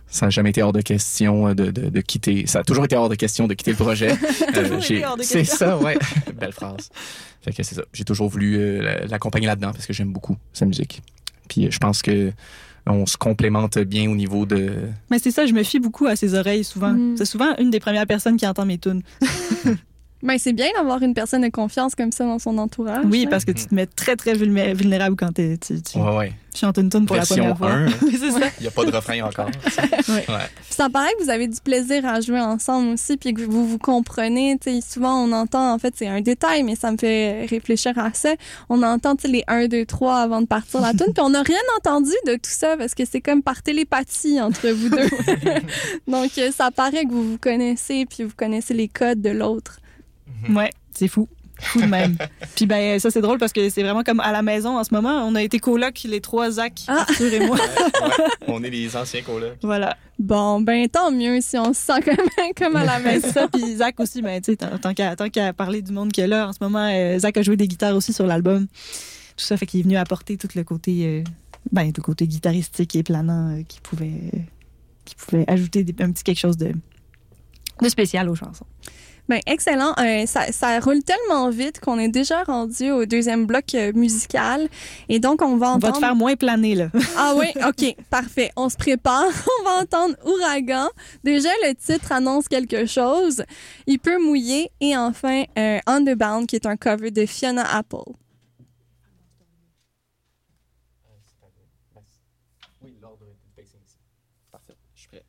ça 0.09 0.27
a 0.27 0.31
jamais 0.31 0.51
été 0.51 0.63
hors 0.63 0.73
de 0.73 0.81
question 0.81 1.49
euh, 1.49 1.55
de, 1.55 1.71
de, 1.71 1.89
de 1.91 2.01
quitter. 2.01 2.47
Ça 2.47 2.61
a 2.61 2.63
toujours 2.65 2.85
été 2.85 2.97
hors 2.97 3.09
de 3.09 3.15
question 3.15 3.47
de 3.47 3.55
quitter 3.55 3.73
le 3.73 3.77
projet. 3.77 4.13
Euh, 4.57 4.63
Toujours 4.63 4.79
été 4.79 4.87
j'ai- 4.97 5.05
hors 5.05 5.17
de 5.17 5.23
c'est 5.23 5.45
ça, 5.45 5.79
ouais. 5.79 5.97
Belle 6.41 6.53
phrase. 6.53 6.91
Fait 7.43 7.53
que 7.53 7.63
c'est 7.63 7.75
ça. 7.77 7.83
J'ai 7.93 8.05
toujours 8.05 8.29
voulu 8.29 8.81
l'accompagner 9.09 9.47
là-dedans 9.47 9.73
parce 9.73 9.87
que 9.87 9.93
j'aime 9.93 10.13
beaucoup 10.13 10.37
sa 10.53 10.67
musique. 10.67 11.03
Puis 11.49 11.71
je 11.71 11.79
pense 11.79 12.03
que 12.03 12.33
on 12.87 13.07
se 13.07 13.17
complémente 13.17 13.79
bien 13.79 14.11
au 14.11 14.15
niveau 14.15 14.47
de. 14.47 14.73
Mais 15.11 15.19
c'est 15.19 15.31
ça, 15.31 15.47
je 15.47 15.53
me 15.53 15.63
fie 15.63 15.79
beaucoup 15.79 16.07
à 16.07 16.17
ses 16.17 16.35
oreilles 16.35 16.65
souvent. 16.65 16.93
Mm. 16.93 17.17
C'est 17.17 17.25
souvent 17.25 17.55
une 17.59 17.71
des 17.71 17.81
premières 17.81 18.07
personnes 18.07 18.37
qui 18.37 18.47
entend 18.47 18.67
mes 18.67 18.79
tunes. 18.79 19.03
Ben, 20.23 20.39
c'est 20.39 20.53
bien 20.53 20.69
d'avoir 20.77 21.03
une 21.03 21.15
personne 21.15 21.43
de 21.43 21.49
confiance 21.49 21.95
comme 21.97 22.13
ça 22.13 22.25
dans 22.25 22.39
son 22.39 22.57
entourage. 22.59 23.05
Oui, 23.07 23.25
là. 23.25 23.31
parce 23.31 23.45
que 23.45 23.51
tu 23.51 23.67
te 23.67 23.75
mets 23.75 23.87
très, 23.87 24.15
très 24.15 24.35
vulné- 24.35 24.73
vulnérable 24.73 25.17
quand 25.17 25.33
tu, 25.35 25.59
tu 25.59 25.99
Ouais, 25.99 26.17
ouais. 26.17 26.33
chantes 26.55 26.79
une 26.79 26.91
tune 26.91 27.07
pour 27.07 27.17
Version 27.17 27.45
la 27.49 27.55
première 27.55 27.87
1. 27.87 27.89
fois. 27.91 27.99
Oui, 28.07 28.17
c'est 28.21 28.31
ça. 28.31 28.47
Il 28.59 28.63
n'y 28.63 28.69
a 28.69 28.71
pas 28.71 28.85
de 28.85 28.93
refrain 28.95 29.21
encore. 29.23 29.51
Ouais. 30.09 30.25
Ouais. 30.29 30.49
Puis 30.55 30.75
ça 30.75 30.89
paraît 30.89 31.11
que 31.19 31.25
vous 31.25 31.31
avez 31.31 31.49
du 31.49 31.61
plaisir 31.61 32.07
à 32.07 32.21
jouer 32.21 32.41
ensemble 32.41 32.91
aussi, 32.95 33.17
puis 33.17 33.35
que 33.35 33.43
vous 33.43 33.67
vous 33.67 33.79
comprenez. 33.79 34.57
Tu 34.61 34.75
sais, 34.75 34.81
souvent, 34.81 35.25
on 35.25 35.33
entend, 35.33 35.73
en 35.75 35.79
fait, 35.79 35.93
c'est 35.97 36.07
un 36.09 36.21
détail, 36.21 36.63
mais 36.63 36.77
ça 36.77 36.93
me 36.93 36.97
fait 36.99 37.47
réfléchir 37.47 37.99
à 37.99 38.13
ça. 38.13 38.35
On 38.69 38.83
entend 38.85 39.17
les 39.25 39.43
1, 39.49 39.67
2, 39.67 39.85
3 39.87 40.17
avant 40.19 40.41
de 40.41 40.47
partir 40.47 40.81
la 40.83 40.93
tune, 40.93 41.07
puis 41.15 41.23
on 41.23 41.31
n'a 41.31 41.43
rien 41.43 41.59
entendu 41.79 42.13
de 42.27 42.35
tout 42.35 42.41
ça 42.51 42.77
parce 42.77 42.95
que 42.95 43.05
c'est 43.11 43.21
comme 43.21 43.43
par 43.43 43.63
télépathie 43.63 44.41
entre 44.41 44.69
vous 44.71 44.89
deux. 44.89 45.09
Donc, 46.07 46.31
euh, 46.39 46.51
ça 46.53 46.71
paraît 46.71 47.05
que 47.07 47.11
vous 47.13 47.33
vous 47.33 47.39
connaissez, 47.39 48.07
puis 48.07 48.23
vous 48.25 48.35
connaissez 48.37 48.75
les 48.75 48.89
codes 48.89 49.21
de 49.21 49.31
l'autre. 49.31 49.79
Ouais, 50.51 50.71
c'est 50.95 51.09
fou. 51.09 51.29
Fou 51.61 51.81
de 51.81 51.87
même. 51.87 52.17
Puis 52.57 52.67
ben 52.67 52.99
ça 52.99 53.11
c'est 53.13 53.21
drôle 53.21 53.39
parce 53.39 53.53
que 53.53 53.69
c'est 53.69 53.83
vraiment 53.85 54.03
comme 54.03 54.19
à 54.21 54.33
la 54.33 54.43
maison 54.43 54.79
en 54.79 54.85
ce 54.85 54.93
moment. 54.93 55.25
On 55.27 55.35
a 55.37 55.43
été 55.43 55.59
coloc 55.61 56.03
les 56.05 56.21
trois 56.21 56.51
Zach, 56.51 56.81
Ah. 56.89 57.05
Arthur 57.09 57.33
et 57.33 57.47
moi. 57.47 57.57
Ouais. 58.03 58.25
On 58.49 58.63
est 58.65 58.71
les 58.71 58.97
anciens 58.97 59.23
colocs. 59.23 59.59
voilà. 59.63 59.97
Bon, 60.19 60.61
ben 60.61 60.89
tant 60.89 61.13
mieux 61.13 61.41
si 61.41 61.57
on 61.59 61.73
se 61.73 61.81
sent 61.81 62.01
comme, 62.05 62.17
comme 62.57 62.77
à 62.77 62.85
la 62.85 62.99
maison. 63.01 63.49
Puis 63.53 63.77
Zach 63.77 63.99
aussi, 64.01 64.23
ben, 64.23 64.41
tu 64.41 64.53
sais, 64.53 64.57
tant 64.57 64.93
qu'à 64.95 65.15
tant 65.15 65.29
qu'à 65.29 65.53
parler 65.53 65.83
du 65.83 65.93
monde 65.93 66.11
qu'il 66.11 66.23
y 66.23 66.25
a 66.25 66.29
là 66.29 66.49
en 66.49 66.53
ce 66.53 66.59
moment, 66.61 66.89
euh, 66.93 67.19
Zach 67.19 67.37
a 67.37 67.43
joué 67.43 67.57
des 67.57 67.69
guitares 67.69 67.95
aussi 67.95 68.13
sur 68.13 68.27
l'album. 68.27 68.67
Tout 69.37 69.45
ça 69.45 69.57
fait 69.57 69.67
qu'il 69.67 69.81
est 69.81 69.83
venu 69.85 69.97
apporter 69.97 70.37
tout 70.37 70.49
le 70.57 70.65
côté, 70.65 71.07
euh, 71.07 71.25
ben, 71.71 71.93
tout 71.93 72.01
le 72.01 72.07
côté 72.07 72.27
guitaristique 72.27 72.97
et 72.97 73.03
planant 73.05 73.57
euh, 73.59 73.63
qui 73.69 73.81
pouvait, 73.81 74.13
euh, 74.35 74.39
qui 75.05 75.15
pouvait 75.15 75.45
ajouter 75.49 75.85
des- 75.85 76.03
un 76.03 76.11
petit 76.11 76.25
quelque 76.25 76.39
chose 76.41 76.57
de, 76.57 76.73
de 77.81 77.89
spécial 77.89 78.29
aux 78.29 78.35
chansons. 78.35 78.67
Ben, 79.29 79.41
excellent. 79.47 79.95
Euh, 79.99 80.27
ça, 80.27 80.51
ça 80.53 80.79
roule 80.81 81.03
tellement 81.03 81.49
vite 81.49 81.81
qu'on 81.81 81.99
est 81.99 82.09
déjà 82.09 82.43
rendu 82.43 82.91
au 82.91 83.07
deuxième 83.07 83.47
bloc 83.47 83.75
euh, 83.75 83.93
musical. 83.95 84.69
Et 85.09 85.21
donc, 85.21 85.43
on 85.43 85.57
va 85.57 85.69
On 85.75 85.79
va 85.79 85.89
entendre... 85.89 85.95
te 85.95 85.99
faire 86.01 86.17
moins 86.17 86.35
planer 86.37 86.75
là. 86.75 86.89
Ah 87.17 87.35
oui, 87.37 87.47
OK, 87.67 87.97
parfait. 88.11 88.51
On 88.57 88.69
se 88.69 88.77
prépare. 88.77 89.25
On 89.61 89.65
va 89.65 89.83
entendre 89.83 90.17
Ouragan. 90.25 90.89
Déjà, 91.23 91.51
le 91.67 91.75
titre 91.75 92.11
annonce 92.13 92.49
quelque 92.49 92.85
chose. 92.87 93.45
Il 93.87 93.99
peut 93.99 94.19
mouiller. 94.21 94.71
Et 94.81 94.97
enfin, 94.97 95.45
euh, 95.59 95.79
Underbound, 95.87 96.47
qui 96.47 96.57
est 96.57 96.67
un 96.67 96.77
cover 96.77 97.11
de 97.11 97.25
Fiona 97.25 97.65
Apple. 97.77 98.13
Oui, 102.83 102.97
l'ordre 103.01 103.27
pacing 103.57 103.81
ici. 103.87 103.97
Parfait. 104.51 104.77
Je 104.95 105.01
suis 105.01 105.09
prêt. 105.09 105.25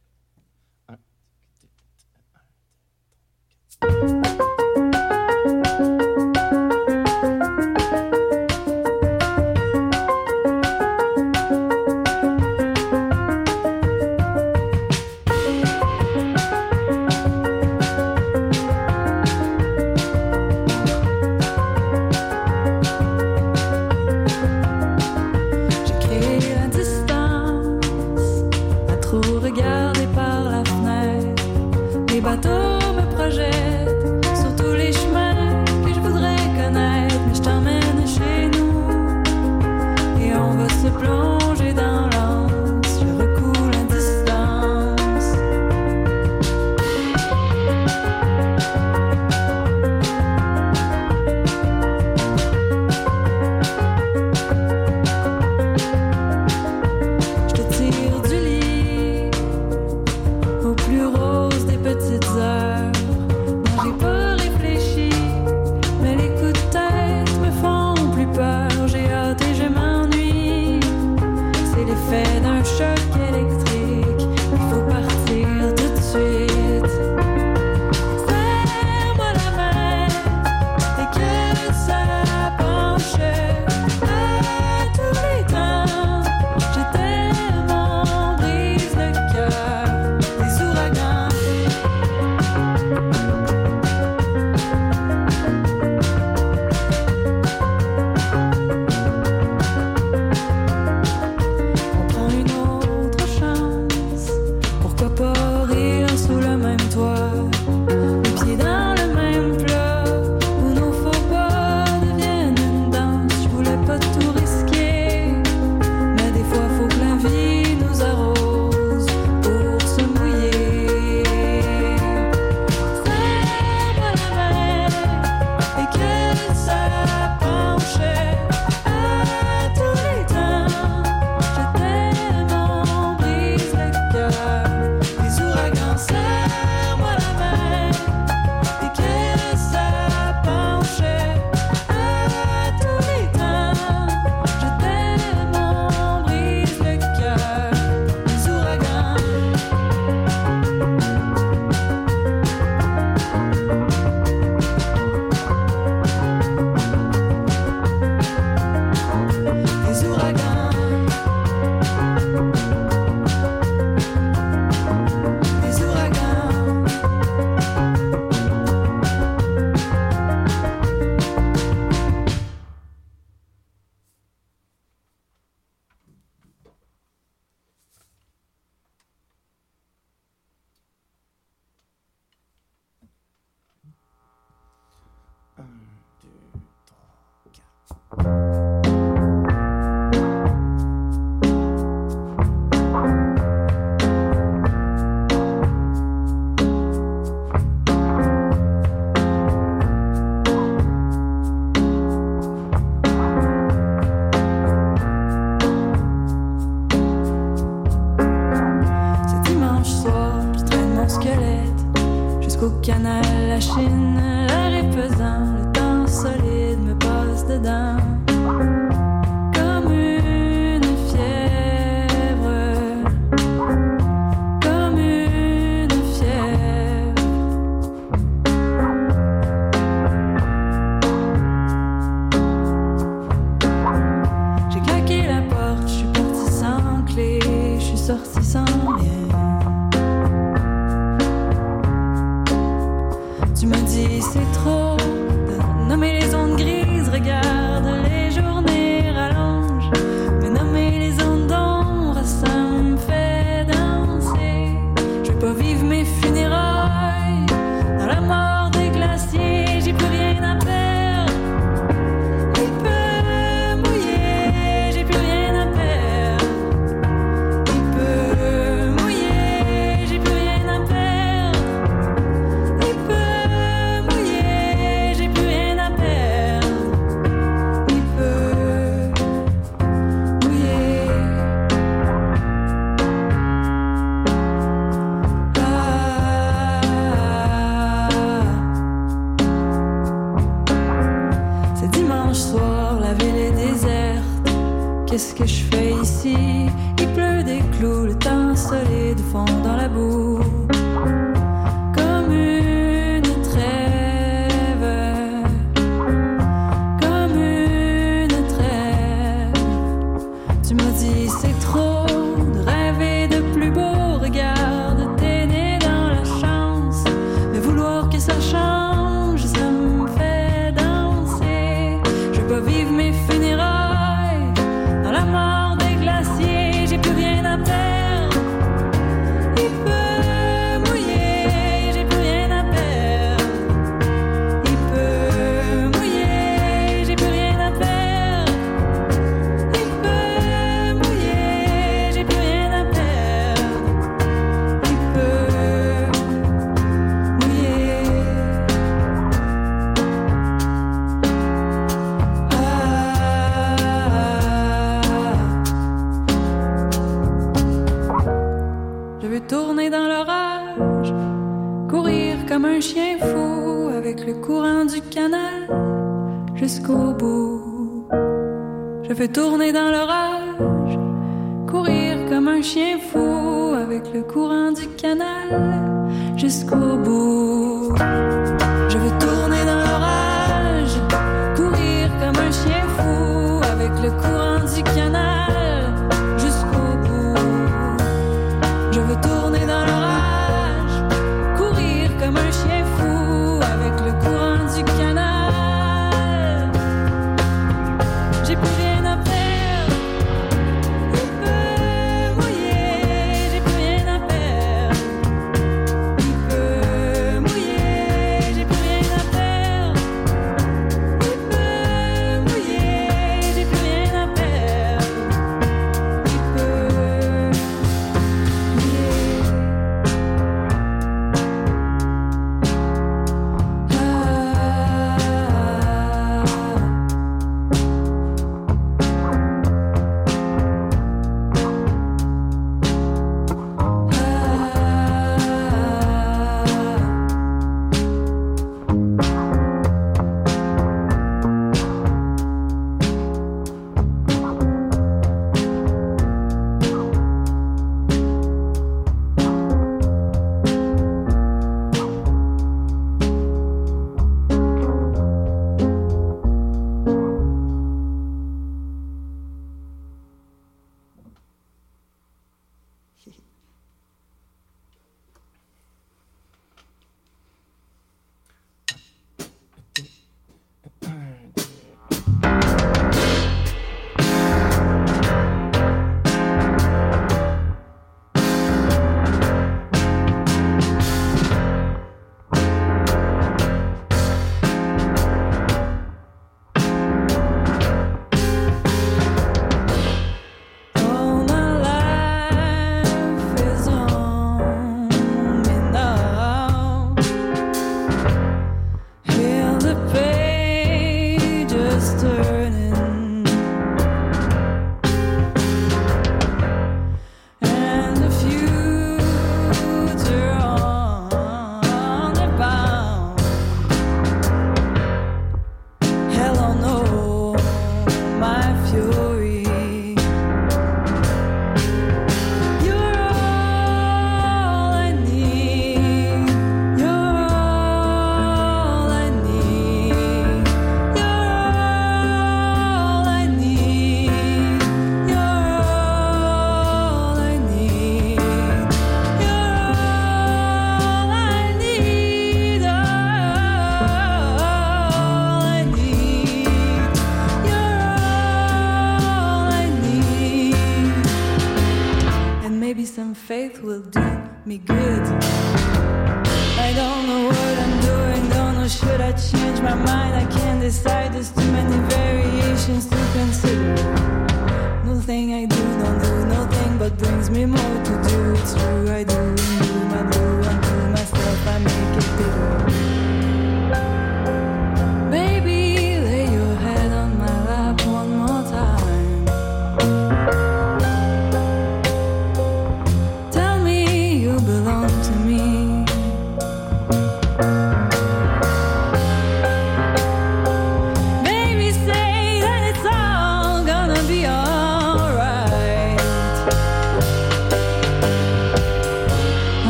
mes 567.54 567.68
mots. 567.68 567.93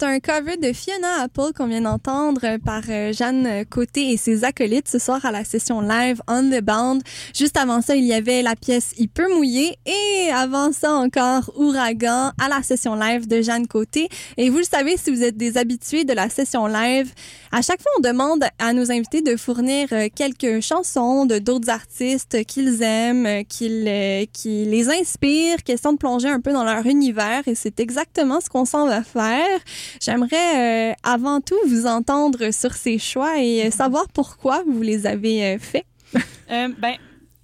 C'est 0.00 0.06
un 0.06 0.18
cover 0.18 0.56
de 0.56 0.72
Fiona 0.72 1.20
Apple 1.20 1.52
qu'on 1.54 1.66
vient 1.66 1.82
d'entendre 1.82 2.56
par 2.64 2.80
euh, 2.88 3.12
Jeanne 3.12 3.66
Côté 3.66 4.12
et 4.12 4.16
ses 4.16 4.44
acolytes 4.44 4.88
ce 4.88 4.98
soir 4.98 5.22
à 5.26 5.30
la 5.30 5.44
session 5.44 5.82
live 5.82 6.22
On 6.26 6.42
the 6.42 6.62
Bound. 6.62 7.02
Juste 7.36 7.58
avant 7.58 7.82
ça, 7.82 7.96
il 7.96 8.06
y 8.06 8.14
avait 8.14 8.40
la 8.40 8.56
pièce 8.56 8.94
Il 8.96 9.10
peut 9.10 9.28
mouiller 9.34 9.76
et 9.84 10.30
avant 10.32 10.72
ça 10.72 10.92
encore 10.92 11.52
Ouragan 11.54 12.32
à 12.40 12.48
la 12.48 12.62
session 12.62 12.94
live 12.94 13.28
de 13.28 13.42
Jeanne 13.42 13.66
Côté. 13.66 14.08
Et 14.38 14.48
vous 14.48 14.56
le 14.56 14.64
savez, 14.64 14.96
si 14.96 15.10
vous 15.10 15.22
êtes 15.22 15.36
des 15.36 15.58
habitués 15.58 16.04
de 16.04 16.14
la 16.14 16.30
session 16.30 16.66
live, 16.66 17.12
à 17.52 17.60
chaque 17.60 17.82
fois 17.82 17.92
on 17.98 18.00
demande 18.00 18.44
à 18.58 18.72
nos 18.72 18.90
invités 18.90 19.20
de 19.20 19.36
fournir 19.36 19.88
euh, 19.92 20.08
quelques 20.14 20.62
chansons 20.62 21.26
de 21.26 21.38
d'autres 21.38 21.68
artistes 21.68 22.46
qu'ils 22.46 22.82
aiment, 22.82 23.26
euh, 23.26 23.42
qu'ils, 23.42 24.26
qui 24.32 24.64
les 24.64 24.88
inspirent, 24.88 25.62
question 25.62 25.92
de 25.92 25.98
plonger 25.98 26.28
un 26.28 26.40
peu 26.40 26.54
dans 26.54 26.64
leur 26.64 26.86
univers 26.86 27.42
et 27.46 27.54
c'est 27.54 27.80
exactement 27.80 28.40
ce 28.40 28.48
qu'on 28.48 28.64
s'en 28.64 28.86
va 28.86 29.02
faire. 29.02 29.60
J'aimerais 30.00 30.90
euh, 30.90 30.94
avant 31.02 31.40
tout 31.40 31.58
vous 31.66 31.86
entendre 31.86 32.52
sur 32.52 32.74
ces 32.74 32.98
choix 32.98 33.40
et 33.40 33.66
euh, 33.66 33.70
savoir 33.70 34.06
pourquoi 34.08 34.62
vous 34.66 34.82
les 34.82 35.06
avez 35.06 35.44
euh, 35.44 35.58
faits. 35.58 35.84
Ben, 36.48 36.96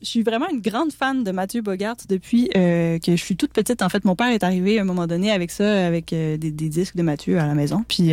je 0.03 0.09
suis 0.09 0.23
vraiment 0.23 0.49
une 0.51 0.61
grande 0.61 0.93
fan 0.93 1.23
de 1.23 1.31
Mathieu 1.31 1.63
Bogart 1.63 1.97
depuis 2.09 2.49
que 2.53 2.99
je 3.07 3.17
suis 3.17 3.37
toute 3.37 3.53
petite. 3.53 3.83
En 3.83 3.89
fait, 3.89 4.05
mon 4.05 4.17
père 4.17 4.29
est 4.29 4.43
arrivé 4.43 4.81
à 4.81 4.83
un 4.83 4.85
moment 4.85 5.07
donné 5.07 5.31
avec 5.31 5.53
ça, 5.53 5.87
avec 5.87 6.11
des, 6.11 6.39
disques 6.39 6.97
de 6.97 7.03
Mathieu 7.03 7.39
à 7.39 7.47
la 7.47 7.55
maison. 7.55 7.85
Puis, 7.87 8.11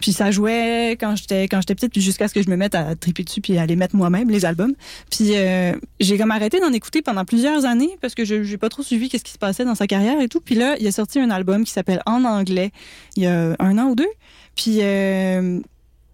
puis 0.00 0.12
ça 0.12 0.30
jouait 0.30 0.96
quand 1.00 1.16
j'étais 1.16 1.44
quand 1.44 1.60
j'étais 1.60 1.74
petite, 1.74 1.92
puis 1.92 2.00
jusqu'à 2.00 2.28
ce 2.28 2.34
que 2.34 2.42
je 2.42 2.50
me 2.50 2.56
mette 2.56 2.74
à 2.74 2.94
triper 2.94 3.24
dessus 3.24 3.40
puis 3.40 3.58
à 3.58 3.66
les 3.66 3.76
mettre 3.76 3.96
moi-même 3.96 4.30
les 4.30 4.44
albums. 4.44 4.74
Puis 5.10 5.36
euh, 5.36 5.72
j'ai 6.00 6.18
comme 6.18 6.30
arrêté 6.30 6.60
d'en 6.60 6.72
écouter 6.72 7.02
pendant 7.02 7.24
plusieurs 7.24 7.64
années 7.64 7.96
parce 8.00 8.14
que 8.14 8.24
je 8.24 8.42
j'ai 8.42 8.58
pas 8.58 8.68
trop 8.68 8.82
suivi 8.82 9.08
qu'est-ce 9.08 9.24
qui 9.24 9.32
se 9.32 9.38
passait 9.38 9.64
dans 9.64 9.74
sa 9.74 9.86
carrière 9.86 10.20
et 10.20 10.28
tout. 10.28 10.40
Puis 10.40 10.54
là, 10.54 10.76
il 10.80 10.86
a 10.86 10.92
sorti 10.92 11.20
un 11.20 11.30
album 11.30 11.64
qui 11.64 11.72
s'appelle 11.72 12.02
En 12.06 12.24
anglais 12.24 12.72
il 13.16 13.24
y 13.24 13.26
a 13.26 13.54
un 13.58 13.78
an 13.78 13.90
ou 13.90 13.94
deux. 13.94 14.08
Puis 14.56 14.78
euh, 14.80 15.60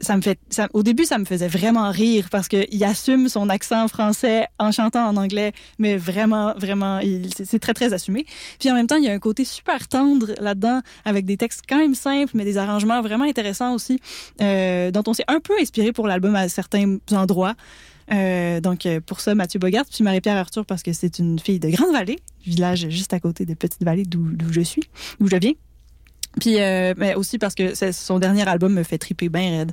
ça 0.01 0.17
me 0.17 0.23
fait 0.23 0.39
ça, 0.51 0.69
au 0.73 0.83
début 0.83 1.05
ça 1.05 1.19
me 1.19 1.25
faisait 1.25 1.49
vraiment 1.49 1.91
rire 1.91 2.29
parce 2.31 2.49
que 2.49 2.67
il 2.71 2.85
assume 2.85 3.29
son 3.29 3.49
accent 3.49 3.89
français 3.89 4.47
en 4.59 4.73
chantant 4.73 5.09
en 5.09 5.17
anglais 5.17 5.53
mais 5.79 5.97
vraiment 5.97 6.55
vraiment 6.57 7.01
c'est 7.45 7.59
très 7.59 7.75
très 7.75 7.93
assumé. 7.93 8.27
Puis 8.59 8.71
en 8.71 8.75
même 8.75 8.87
temps 8.87 8.97
il 8.97 9.05
y 9.05 9.09
a 9.09 9.13
un 9.13 9.19
côté 9.19 9.45
super 9.45 9.89
tendre 9.89 10.33
là-dedans 10.41 10.81
avec 11.05 11.25
des 11.25 11.37
textes 11.37 11.63
quand 11.69 11.79
même 11.79 11.95
simples 11.95 12.33
mais 12.35 12.45
des 12.45 12.59
arrangements 12.59 13.01
vraiment 13.01 13.25
intéressants 13.25 13.75
aussi 13.75 14.01
euh, 14.41 14.91
dont 14.91 15.03
on 15.07 15.15
s'est 15.15 15.25
un 15.29 15.41
peu 15.41 15.55
inspiré 15.61 15.93
pour 15.93 16.07
l'album 16.07 16.35
à 16.35 16.49
certains 16.49 16.97
endroits. 17.13 17.55
Euh, 18.13 18.61
donc 18.61 18.87
euh, 18.87 19.01
pour 19.01 19.21
ça 19.21 19.35
Mathieu 19.35 19.59
Bogart 19.59 19.85
puis 19.91 20.05
Marie-Pierre 20.05 20.37
Arthur 20.37 20.65
parce 20.65 20.85
que 20.85 20.93
c'est 20.93 21.19
une 21.19 21.41
fille 21.41 21.59
de 21.59 21.69
Grande-Vallée 21.69 22.21
village 22.45 22.89
juste 22.89 23.13
à 23.13 23.19
côté 23.19 23.45
de 23.45 23.55
Petite-Vallée 23.55 24.05
d'où 24.05 24.29
je 24.53 24.61
suis 24.61 24.85
d'où 25.19 25.27
je 25.27 25.37
viens 25.37 25.55
puis, 26.41 26.61
euh, 26.61 26.95
mais 26.97 27.15
aussi 27.15 27.39
parce 27.39 27.55
que 27.55 27.73
son 27.93 28.19
dernier 28.19 28.47
album 28.47 28.73
me 28.75 28.83
fait 28.83 28.99
triper 28.99 29.29
bien 29.29 29.59
raide. 29.59 29.73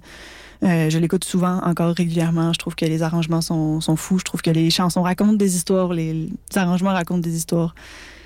Euh, 0.63 0.89
je 0.89 0.97
l'écoute 0.97 1.25
souvent, 1.25 1.59
encore 1.63 1.93
régulièrement. 1.93 2.53
Je 2.53 2.59
trouve 2.59 2.75
que 2.75 2.85
les 2.85 3.03
arrangements 3.03 3.41
sont, 3.41 3.81
sont 3.81 3.97
fous. 3.97 4.19
Je 4.19 4.23
trouve 4.23 4.41
que 4.41 4.51
les 4.51 4.69
chansons 4.69 5.01
racontent 5.01 5.33
des 5.33 5.55
histoires, 5.57 5.93
les, 5.93 6.13
les 6.13 6.29
arrangements 6.55 6.93
racontent 6.93 7.19
des 7.19 7.35
histoires. 7.35 7.75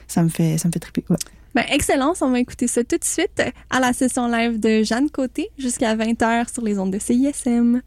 Ça 0.08 0.22
me 0.22 0.30
fait, 0.30 0.58
ça 0.58 0.68
me 0.68 0.74
fait 0.74 0.80
triper. 0.80 1.04
Ouais. 1.10 1.18
Ben, 1.56 1.66
excellence, 1.72 2.22
on 2.22 2.30
va 2.30 2.40
écouter 2.40 2.68
ça 2.68 2.84
tout 2.84 2.98
de 2.98 3.04
suite 3.04 3.42
à 3.72 3.80
la 3.80 3.92
session 3.92 4.28
live 4.28 4.60
de 4.60 4.84
Jeanne 4.84 5.10
Côté 5.10 5.50
jusqu'à 5.58 5.96
20h 5.96 6.54
sur 6.54 6.62
les 6.62 6.78
ondes 6.78 6.92
de 6.92 7.00
CISM. 7.00 7.82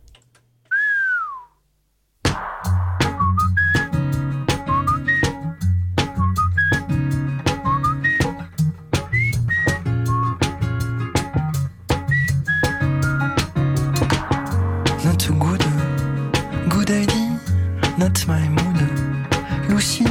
My 18.27 18.49
mood. 18.49 19.71
Lucy, 19.71 20.05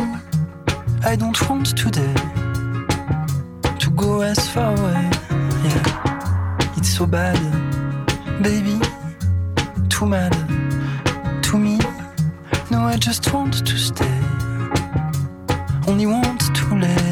I 1.04 1.16
don't 1.16 1.40
want 1.50 1.78
today 1.78 2.14
to 3.80 3.90
go 3.96 4.22
as 4.22 4.40
far 4.50 4.72
away. 4.78 5.10
Yeah, 5.66 6.74
it's 6.78 6.90
so 6.98 7.06
bad, 7.06 7.38
baby, 8.42 8.80
too 9.90 10.06
mad 10.06 10.34
to 11.44 11.58
me. 11.58 11.80
No, 12.72 12.80
I 12.82 12.98
just 12.98 13.34
want 13.34 13.66
to 13.66 13.78
stay, 13.78 14.20
only 15.88 16.06
want 16.06 16.42
to 16.56 16.76
let 16.76 17.09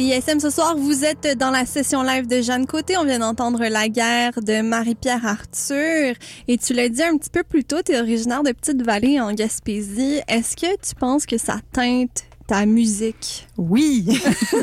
CISM 0.00 0.40
ce 0.40 0.48
soir, 0.48 0.76
vous 0.78 1.04
êtes 1.04 1.36
dans 1.36 1.50
la 1.50 1.66
session 1.66 2.02
live 2.02 2.26
de 2.26 2.40
Jeanne 2.40 2.66
Côté. 2.66 2.96
On 2.96 3.04
vient 3.04 3.18
d'entendre 3.18 3.62
La 3.66 3.90
guerre 3.90 4.32
de 4.40 4.62
Marie-Pierre 4.62 5.26
Arthur. 5.26 6.14
Et 6.48 6.56
tu 6.56 6.72
l'as 6.72 6.88
dit 6.88 7.02
un 7.02 7.18
petit 7.18 7.28
peu 7.28 7.42
plus 7.42 7.64
tôt, 7.64 7.82
tu 7.84 7.92
es 7.92 8.00
originaire 8.00 8.42
de 8.42 8.52
Petite-Vallée 8.52 9.20
en 9.20 9.34
Gaspésie. 9.34 10.22
Est-ce 10.26 10.56
que 10.56 10.74
tu 10.80 10.94
penses 10.94 11.26
que 11.26 11.36
ça 11.36 11.56
teinte 11.74 12.29
ta 12.50 12.66
musique? 12.66 13.46
Oui. 13.56 14.04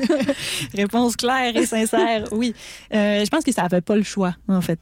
Réponse 0.73 1.15
claire 1.15 1.55
et 1.55 1.65
sincère. 1.65 2.25
Oui. 2.33 2.53
Euh, 2.93 3.23
je 3.23 3.29
pense 3.29 3.45
que 3.45 3.51
ça 3.53 3.61
n'avait 3.63 3.79
pas 3.79 3.95
le 3.95 4.03
choix, 4.03 4.35
en 4.49 4.59
fait. 4.59 4.79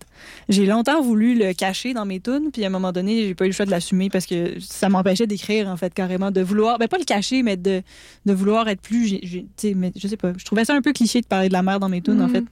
J'ai 0.50 0.66
longtemps 0.66 1.02
voulu 1.04 1.38
le 1.38 1.54
cacher 1.54 1.94
dans 1.94 2.06
mes 2.06 2.20
tunes, 2.20 2.50
puis 2.52 2.64
à 2.64 2.68
un 2.68 2.72
moment 2.72 2.92
donné, 2.92 3.28
j'ai 3.28 3.36
pas 3.36 3.46
eu 3.46 3.50
le 3.50 3.54
choix 3.54 3.66
de 3.66 3.72
l'assumer 3.72 4.10
parce 4.10 4.26
que 4.26 4.60
ça 4.60 4.90
m'empêchait 4.90 5.28
d'écrire, 5.28 5.68
en 5.68 5.78
fait, 5.78 5.94
carrément, 5.94 6.32
de 6.32 6.42
vouloir, 6.42 6.80
ben 6.80 6.88
pas 6.88 6.98
le 6.98 7.04
cacher, 7.06 7.44
mais 7.44 7.58
de, 7.58 7.84
de 8.26 8.34
vouloir 8.34 8.68
être 8.70 8.82
plus, 8.82 9.08
j'ai- 9.08 9.20
j'ai- 9.24 9.44
tu 9.56 9.68
sais, 9.70 9.74
mais 9.76 9.92
je 9.96 10.08
sais 10.08 10.18
pas. 10.18 10.34
Je 10.36 10.44
trouvais 10.46 10.66
ça 10.66 10.74
un 10.74 10.82
peu 10.82 10.92
cliché 10.92 11.22
de 11.22 11.28
parler 11.28 11.48
de 11.48 11.54
la 11.54 11.62
mer 11.62 11.80
dans 11.80 11.90
mes 11.90 12.02
tunes, 12.02 12.22
en 12.22 12.28
Mhm. 12.28 12.32
fait, 12.34 12.44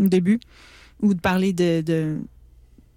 au 0.00 0.08
début, 0.08 0.38
ou 1.00 1.14
de 1.14 1.20
parler 1.20 1.54
de, 1.54 1.80
de- 1.80 2.18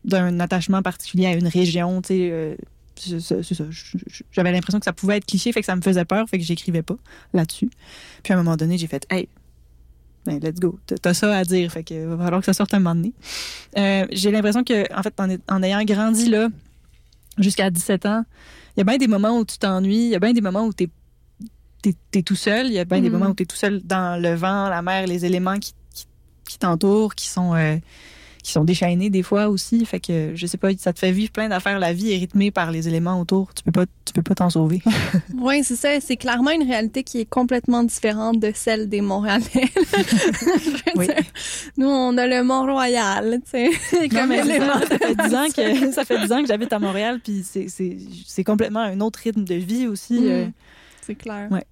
d'un 0.04 0.40
attachement 0.42 0.82
particulier 0.82 1.28
à 1.28 1.34
une 1.34 1.48
région, 1.48 2.02
tu 2.02 2.08
sais. 2.10 2.30
euh, 2.32 2.56
J'avais 4.32 4.52
l'impression 4.52 4.80
que 4.80 4.86
ça 4.86 4.94
pouvait 4.94 5.18
être 5.18 5.26
cliché, 5.26 5.52
fait 5.52 5.60
que 5.62 5.66
ça 5.66 5.76
me 5.76 5.82
faisait 5.82 6.06
peur, 6.06 6.28
fait 6.30 6.38
que 6.38 6.44
j'écrivais 6.44 6.82
pas 6.84 6.96
là-dessus. 7.34 7.70
Puis 8.24 8.34
à 8.34 8.38
un 8.38 8.44
moment 8.44 8.56
donné, 8.58 8.78
j'ai 8.78 8.88
fait, 8.88 9.06
hey, 9.10 9.28
ben, 10.26 10.40
let's 10.40 10.60
go. 10.60 10.78
T'as- 11.02 11.14
ça 11.14 11.36
à 11.38 11.44
dire, 11.44 11.72
fait 11.72 11.84
que 11.84 12.06
va 12.06 12.18
falloir 12.24 12.42
que 12.42 12.46
ça 12.46 12.54
sorte 12.54 12.74
un 12.74 12.80
moment 12.80 12.96
donné. 12.96 13.14
Euh, 13.78 14.06
j'ai 14.12 14.32
l'impression 14.32 14.64
que, 14.64 14.94
en 14.94 15.02
fait, 15.04 15.14
en, 15.20 15.28
en 15.50 15.64
ayant 15.64 15.84
grandi 15.84 16.28
là, 16.30 16.50
jusqu'à 17.38 17.70
17 17.70 18.06
ans, 18.06 18.24
il 18.76 18.80
y 18.80 18.82
a 18.82 18.84
bien 18.84 18.98
des 18.98 19.08
moments 19.08 19.38
où 19.40 19.46
tu 19.46 19.58
t'ennuies, 19.58 20.06
il 20.06 20.10
y 20.10 20.16
a 20.16 20.20
bien 20.20 20.34
des 20.34 20.42
moments 20.42 20.66
où 20.66 20.74
t'es 20.74 20.90
es, 21.86 21.94
es 22.16 22.22
tout 22.24 22.36
seul, 22.36 22.66
il 22.68 22.74
y 22.74 22.80
a 22.80 22.86
bien 22.86 23.00
des 23.00 23.10
Mhm. 23.10 23.18
moments 23.18 23.32
où 23.32 23.34
t'es 23.34 23.46
tout 23.46 23.56
seul 23.56 23.82
dans 23.84 24.22
le 24.22 24.34
vent, 24.36 24.68
la 24.68 24.82
mer, 24.82 25.08
les 25.08 25.24
éléments 25.24 25.58
qui, 25.58 25.74
qui, 25.94 26.06
qui 26.50 26.58
t'entourent, 26.58 27.16
qui 27.16 27.28
sont 27.30 27.54
euh, 27.56 27.78
qui 28.48 28.54
sont 28.54 28.64
déchaînés 28.64 29.10
des 29.10 29.24
fois 29.24 29.50
aussi. 29.50 29.86
Fait 29.86 30.00
que 30.00 30.32
je 30.34 30.48
sais 30.48 30.58
pas, 30.58 30.70
ça 30.78 30.94
te 30.94 31.00
fait 31.00 31.12
vivre 31.12 31.32
plein 31.32 31.50
d'affaires. 31.50 31.80
La 31.80 31.92
vie 31.92 32.14
est 32.14 32.18
rythmée 32.18 32.50
par 32.50 32.72
les 32.72 32.88
éléments 32.88 33.20
autour. 33.20 33.54
Tu 33.54 33.62
peux 33.62 33.74
pas, 33.74 33.86
tu 34.06 34.14
peux 34.14 34.22
pas 34.22 34.36
t'en 34.36 34.50
sauver. 34.50 34.82
Oui, 35.38 35.64
c'est 35.64 35.76
ça. 35.76 36.00
C'est 36.00 36.16
clairement 36.16 36.52
une 36.52 36.64
réalité 36.64 37.04
qui 37.04 37.20
est 37.20 37.26
complètement 37.26 37.84
différente 37.84 38.40
de 38.40 38.52
celle 38.56 38.88
des 38.88 39.02
Montréalais. 39.02 39.44
Oui. 40.96 41.08
dire, 41.08 41.16
Nous, 41.78 41.88
on 41.88 42.18
a 42.18 42.26
le 42.26 42.44
Mont-Royal, 42.44 43.40
tu 43.44 43.50
sais, 43.52 43.70
Non, 44.02 44.10
comme 44.10 44.32
élément. 44.32 44.80
ça, 44.80 44.88
ça 44.88 44.98
fait 44.98 45.16
10 45.16 45.36
ans 45.36 45.48
que 45.56 45.92
ça 45.92 46.06
fait 46.06 46.20
10 46.20 46.32
ans 46.32 46.42
que 46.42 46.48
j'habite 46.48 46.72
à 46.74 46.80
Montréal 46.80 47.20
puis 47.24 47.44
c'est 47.44 48.44
complètement 48.44 48.80
un 48.80 49.00
autre 49.02 49.20
rythme 49.20 49.44
de 49.44 49.56
vie 49.56 49.88
aussi. 49.88 50.20
Mm. 50.20 50.28
euh. 50.28 50.46
C'est 51.02 51.16
clair. 51.16 51.50
Ouais. 51.52 51.66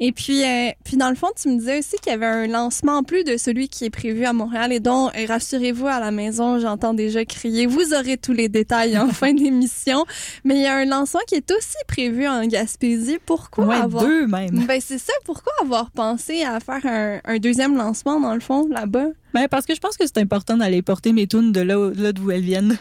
Et 0.00 0.12
puis, 0.12 0.44
euh, 0.44 0.70
puis 0.84 0.96
dans 0.96 1.08
le 1.10 1.14
fond, 1.16 1.28
tu 1.40 1.48
me 1.48 1.58
disais 1.58 1.78
aussi 1.78 1.96
qu'il 1.96 2.10
y 2.10 2.14
avait 2.14 2.26
un 2.26 2.46
lancement 2.46 2.98
en 2.98 3.02
plus 3.02 3.24
de 3.24 3.36
celui 3.36 3.68
qui 3.68 3.84
est 3.84 3.90
prévu 3.90 4.24
à 4.24 4.32
Montréal 4.32 4.72
et 4.72 4.80
dont, 4.80 5.08
euh, 5.08 5.26
rassurez-vous, 5.28 5.86
à 5.86 6.00
la 6.00 6.10
maison, 6.10 6.58
j'entends 6.58 6.94
déjà 6.94 7.24
crier, 7.24 7.66
vous 7.66 7.94
aurez 7.94 8.16
tous 8.16 8.32
les 8.32 8.48
détails 8.48 8.98
en 8.98 9.08
fin 9.12 9.32
d'émission. 9.32 10.04
Mais 10.44 10.56
il 10.56 10.62
y 10.62 10.66
a 10.66 10.76
un 10.76 10.84
lancement 10.84 11.20
qui 11.26 11.36
est 11.36 11.50
aussi 11.50 11.76
prévu 11.86 12.26
en 12.26 12.44
Gaspésie. 12.46 13.18
Pourquoi 13.24 13.66
Ouais, 13.66 13.76
avoir... 13.76 14.04
deux 14.04 14.26
même. 14.26 14.64
Ben 14.66 14.80
c'est 14.80 14.98
ça, 14.98 15.12
pourquoi 15.24 15.52
avoir 15.62 15.90
pensé 15.90 16.42
à 16.42 16.60
faire 16.60 16.84
un, 16.84 17.20
un 17.24 17.38
deuxième 17.38 17.76
lancement, 17.76 18.20
dans 18.20 18.34
le 18.34 18.40
fond, 18.40 18.66
là-bas? 18.68 19.08
Ben, 19.34 19.48
parce 19.48 19.66
que 19.66 19.74
je 19.74 19.80
pense 19.80 19.96
que 19.96 20.06
c'est 20.06 20.18
important 20.18 20.56
d'aller 20.56 20.80
porter 20.80 21.12
mes 21.12 21.26
tunes 21.26 21.50
de 21.50 21.60
là, 21.60 21.90
là 21.96 22.12
d'où 22.12 22.30
elles 22.30 22.42
viennent. 22.42 22.76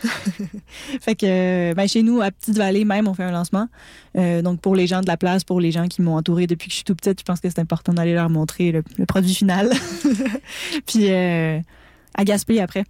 fait 1.01 1.15
que 1.15 1.73
ben, 1.73 1.87
chez 1.87 2.03
nous, 2.03 2.21
à 2.21 2.29
Petite-Vallée 2.29 2.85
même, 2.85 3.07
on 3.07 3.13
fait 3.15 3.23
un 3.23 3.31
lancement. 3.31 3.67
Euh, 4.17 4.43
donc 4.43 4.61
pour 4.61 4.75
les 4.75 4.85
gens 4.85 5.01
de 5.01 5.07
la 5.07 5.17
place, 5.17 5.43
pour 5.43 5.59
les 5.59 5.71
gens 5.71 5.87
qui 5.87 6.03
m'ont 6.03 6.15
entouré 6.15 6.45
depuis 6.45 6.67
que 6.67 6.71
je 6.71 6.77
suis 6.77 6.85
tout 6.85 6.95
petite, 6.95 7.19
je 7.19 7.25
pense 7.25 7.39
que 7.39 7.49
c'est 7.49 7.59
important 7.59 7.93
d'aller 7.93 8.13
leur 8.13 8.29
montrer 8.29 8.71
le, 8.71 8.83
le 8.97 9.05
produit 9.07 9.33
final. 9.33 9.71
Puis 10.85 11.09
euh, 11.09 11.59
à 12.13 12.23
Gaspé 12.23 12.61
après. 12.61 12.83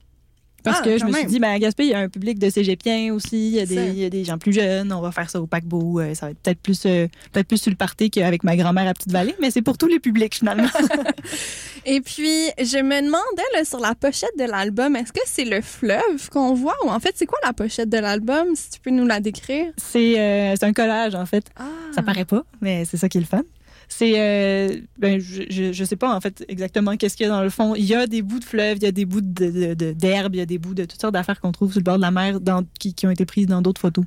Parce 0.63 0.79
Ah, 0.79 0.83
que 0.83 0.97
je 0.97 1.03
me 1.03 1.11
suis 1.11 1.25
dit, 1.25 1.39
ben, 1.39 1.49
à 1.51 1.59
Gaspé, 1.59 1.83
il 1.83 1.89
y 1.89 1.93
a 1.93 1.99
un 1.99 2.07
public 2.07 2.39
de 2.39 2.49
cégepiens 2.49 3.13
aussi, 3.13 3.49
il 3.49 3.55
y, 3.55 3.59
a 3.59 3.65
des, 3.65 3.75
il 3.75 3.99
y 3.99 4.05
a 4.05 4.09
des 4.09 4.23
gens 4.23 4.37
plus 4.37 4.53
jeunes, 4.53 4.93
on 4.93 5.01
va 5.01 5.11
faire 5.11 5.29
ça 5.29 5.41
au 5.41 5.45
paquebot, 5.45 5.99
euh, 5.99 6.13
ça 6.13 6.27
va 6.27 6.31
être 6.31 6.39
peut-être 6.39 6.59
plus, 6.59 6.85
euh, 6.85 7.07
peut-être 7.33 7.47
plus 7.49 7.57
sur 7.61 7.69
le 7.69 7.75
party 7.75 8.09
qu'avec 8.09 8.45
ma 8.45 8.55
grand-mère 8.55 8.87
à 8.87 8.93
Petite-Vallée, 8.93 9.35
mais 9.41 9.51
c'est 9.51 9.61
pour 9.61 9.77
tous 9.77 9.87
les 9.87 9.99
publics 9.99 10.35
finalement. 10.35 10.69
Et 11.85 11.99
puis, 12.01 12.47
je 12.57 12.77
me 12.81 13.01
demandais, 13.05 13.43
là, 13.53 13.65
sur 13.65 13.79
la 13.79 13.93
pochette 13.95 14.37
de 14.39 14.45
l'album, 14.45 14.95
est-ce 14.95 15.11
que 15.11 15.19
c'est 15.25 15.45
le 15.45 15.61
fleuve 15.61 16.29
qu'on 16.31 16.53
voit 16.53 16.75
ou 16.85 16.89
en 16.89 16.99
fait, 16.99 17.11
c'est 17.15 17.25
quoi 17.25 17.39
la 17.43 17.53
pochette 17.53 17.89
de 17.89 17.97
l'album, 17.97 18.55
si 18.55 18.69
tu 18.71 18.79
peux 18.79 18.89
nous 18.91 19.05
la 19.05 19.19
décrire? 19.19 19.67
c'est 19.77 20.19
euh, 20.19 20.55
un 20.61 20.73
collage 20.73 21.15
en 21.15 21.25
fait. 21.25 21.45
Ah. 21.57 21.63
Ça 21.93 22.01
paraît 22.01 22.25
pas, 22.25 22.43
mais 22.61 22.85
c'est 22.85 22.97
ça 22.97 23.09
qui 23.09 23.17
est 23.17 23.21
le 23.21 23.27
fun. 23.27 23.41
C'est, 23.89 24.13
euh, 24.15 24.77
ben, 24.97 25.19
je, 25.19 25.43
je, 25.49 25.71
je 25.73 25.83
sais 25.83 25.97
pas 25.97 26.15
en 26.15 26.21
fait 26.21 26.43
exactement 26.47 26.95
qu'est-ce 26.97 27.15
qu'il 27.17 27.25
y 27.27 27.29
a 27.29 27.31
dans 27.31 27.43
le 27.43 27.49
fond. 27.49 27.75
Il 27.75 27.83
y 27.83 27.93
a 27.93 28.07
des 28.07 28.21
bouts 28.23 28.39
de 28.39 28.45
fleuve, 28.45 28.77
il 28.77 28.83
y 28.83 28.87
a 28.87 28.91
des 28.91 29.05
bouts 29.05 29.21
de- 29.21 29.51
de- 29.51 29.73
de- 29.75 29.91
d'herbe, 29.91 30.33
il 30.35 30.39
y 30.39 30.41
a 30.41 30.45
des 30.47 30.57
bouts 30.57 30.73
de 30.73 30.85
toutes 30.85 30.99
sortes 31.01 31.13
d'affaires 31.13 31.39
qu'on 31.41 31.51
trouve 31.51 31.71
sur 31.71 31.79
le 31.79 31.83
bord 31.83 31.97
de 31.97 32.01
la 32.01 32.09
mer 32.09 32.39
dans- 32.39 32.63
qui, 32.79 32.93
qui 32.95 33.05
ont 33.05 33.11
été 33.11 33.25
prises 33.25 33.45
dans 33.45 33.61
d'autres 33.61 33.81
photos. 33.81 34.05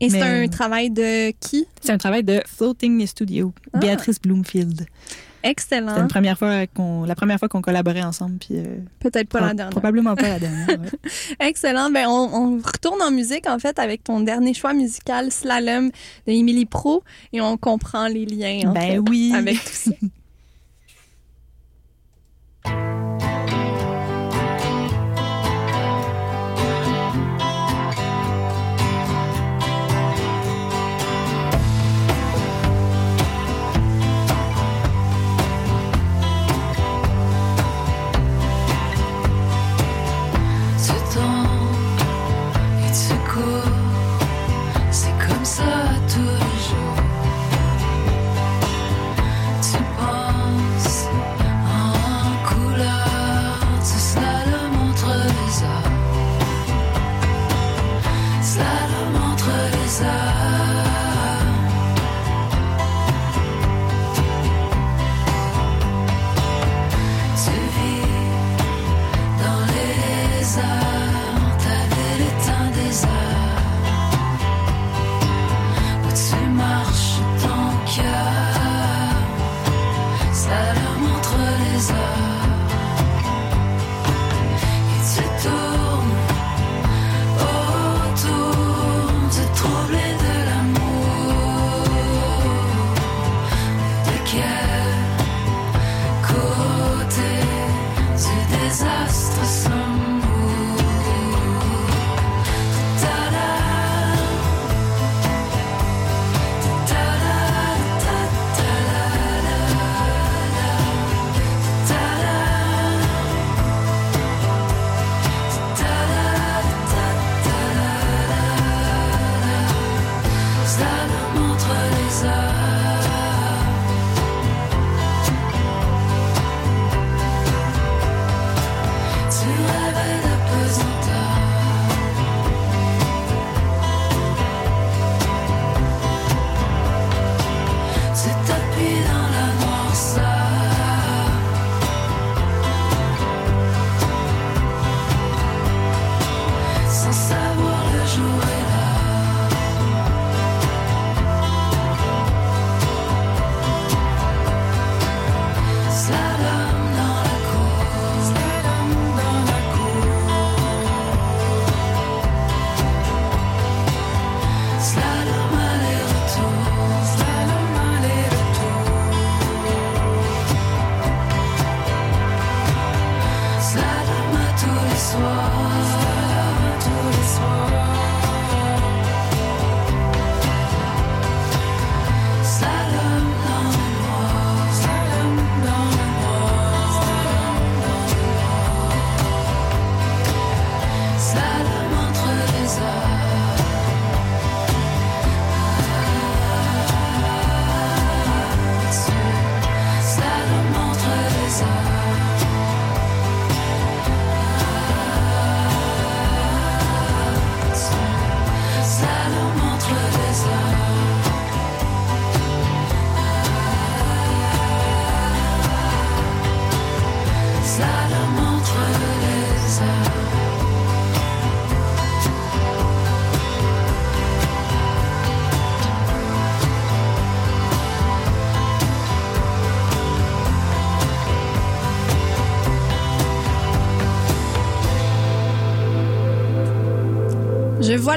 Et 0.00 0.10
c'est 0.10 0.20
un 0.22 0.46
travail 0.48 0.90
de 0.90 1.30
qui? 1.40 1.66
C'est 1.80 1.92
un 1.92 1.98
travail 1.98 2.22
de 2.24 2.40
Floating 2.46 3.04
Studio, 3.06 3.52
Ah. 3.72 3.78
Béatrice 3.78 4.20
Bloomfield. 4.20 4.86
C'était 5.46 5.76
Excellent. 5.76 5.96
une 6.02 6.08
première 6.08 6.36
fois 6.38 6.66
qu'on, 6.66 7.04
la 7.04 7.14
première 7.14 7.38
fois 7.38 7.48
qu'on 7.48 7.62
collaborait 7.62 8.02
ensemble, 8.02 8.38
puis 8.38 8.58
euh, 8.58 8.64
Peut-être 9.00 9.28
pas 9.28 9.38
pro- 9.38 9.46
la 9.48 9.54
dernière. 9.54 9.70
probablement 9.70 10.14
pas 10.16 10.28
la 10.28 10.38
dernière. 10.38 10.68
ouais. 10.68 10.76
Excellent. 11.40 11.90
Ben, 11.90 12.06
on, 12.08 12.30
on 12.34 12.56
retourne 12.58 13.00
en 13.02 13.10
musique, 13.10 13.46
en 13.48 13.58
fait, 13.58 13.78
avec 13.78 14.04
ton 14.04 14.20
dernier 14.20 14.54
choix 14.54 14.72
musical, 14.72 15.30
Slalom, 15.30 15.90
de 16.26 16.32
Émilie 16.32 16.66
Pro, 16.66 17.02
et 17.32 17.40
on 17.40 17.56
comprend 17.56 18.08
les 18.08 18.26
liens, 18.26 18.70
en 18.70 18.72
ben 18.72 18.80
fait, 18.80 18.98
oui. 18.98 19.32
avec 19.34 19.56
tout 19.56 19.70
ça. 19.72 19.90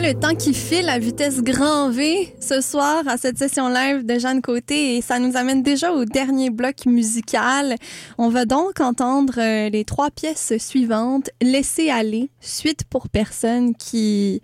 Le 0.02 0.14
temps 0.14 0.34
qui 0.34 0.54
file 0.54 0.88
à 0.88 0.98
vitesse 0.98 1.42
grand 1.42 1.90
V 1.90 2.34
ce 2.40 2.62
soir 2.62 3.04
à 3.08 3.18
cette 3.18 3.38
session 3.38 3.68
live 3.68 4.06
de 4.06 4.18
Jeanne 4.18 4.42
Côté 4.42 4.96
et 4.96 5.02
ça 5.02 5.20
nous 5.20 5.36
amène 5.36 5.62
déjà 5.62 5.92
au 5.92 6.06
dernier 6.06 6.50
bloc 6.50 6.86
musical. 6.86 7.76
On 8.18 8.30
va 8.30 8.46
donc 8.46 8.80
entendre 8.80 9.34
euh, 9.38 9.70
les 9.70 9.84
trois 9.84 10.10
pièces 10.10 10.58
suivantes. 10.58 11.30
Laisser 11.42 11.90
aller, 11.90 12.32
suite 12.40 12.86
pour 12.90 13.10
personne 13.10 13.76
qui 13.76 14.42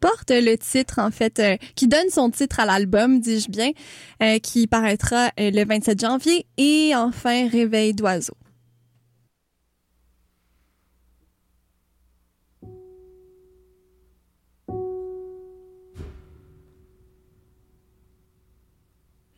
porte 0.00 0.30
le 0.30 0.56
titre 0.56 0.98
en 0.98 1.10
fait, 1.10 1.40
euh, 1.40 1.56
qui 1.74 1.88
donne 1.88 2.10
son 2.10 2.30
titre 2.30 2.60
à 2.60 2.66
l'album, 2.66 3.18
dis-je 3.18 3.50
bien, 3.50 3.70
euh, 4.22 4.38
qui 4.38 4.66
paraîtra 4.66 5.30
le 5.38 5.64
27 5.64 6.00
janvier 6.00 6.46
et 6.58 6.92
enfin 6.94 7.48
Réveil 7.48 7.94
d'oiseau. 7.94 8.34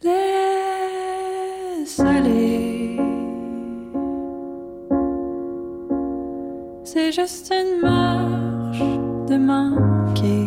Laisse 0.02 2.00
aller. 2.00 2.98
C'est 6.84 7.12
juste 7.12 7.52
une 7.52 7.82
marche 7.82 8.82
de 9.28 9.36
manquer. 9.36 10.46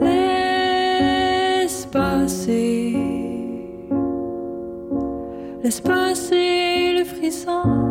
Laisse 0.00 1.84
passer. 1.92 2.96
Laisse 5.62 5.80
passer 5.82 6.94
le 6.96 7.04
frisson. 7.04 7.85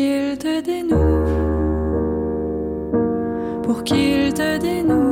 Qu'il 0.00 0.38
te 0.38 0.60
dénoue, 0.62 1.20
pour 3.62 3.84
qu'il 3.84 4.32
te 4.32 4.56
dénoue, 4.56 5.09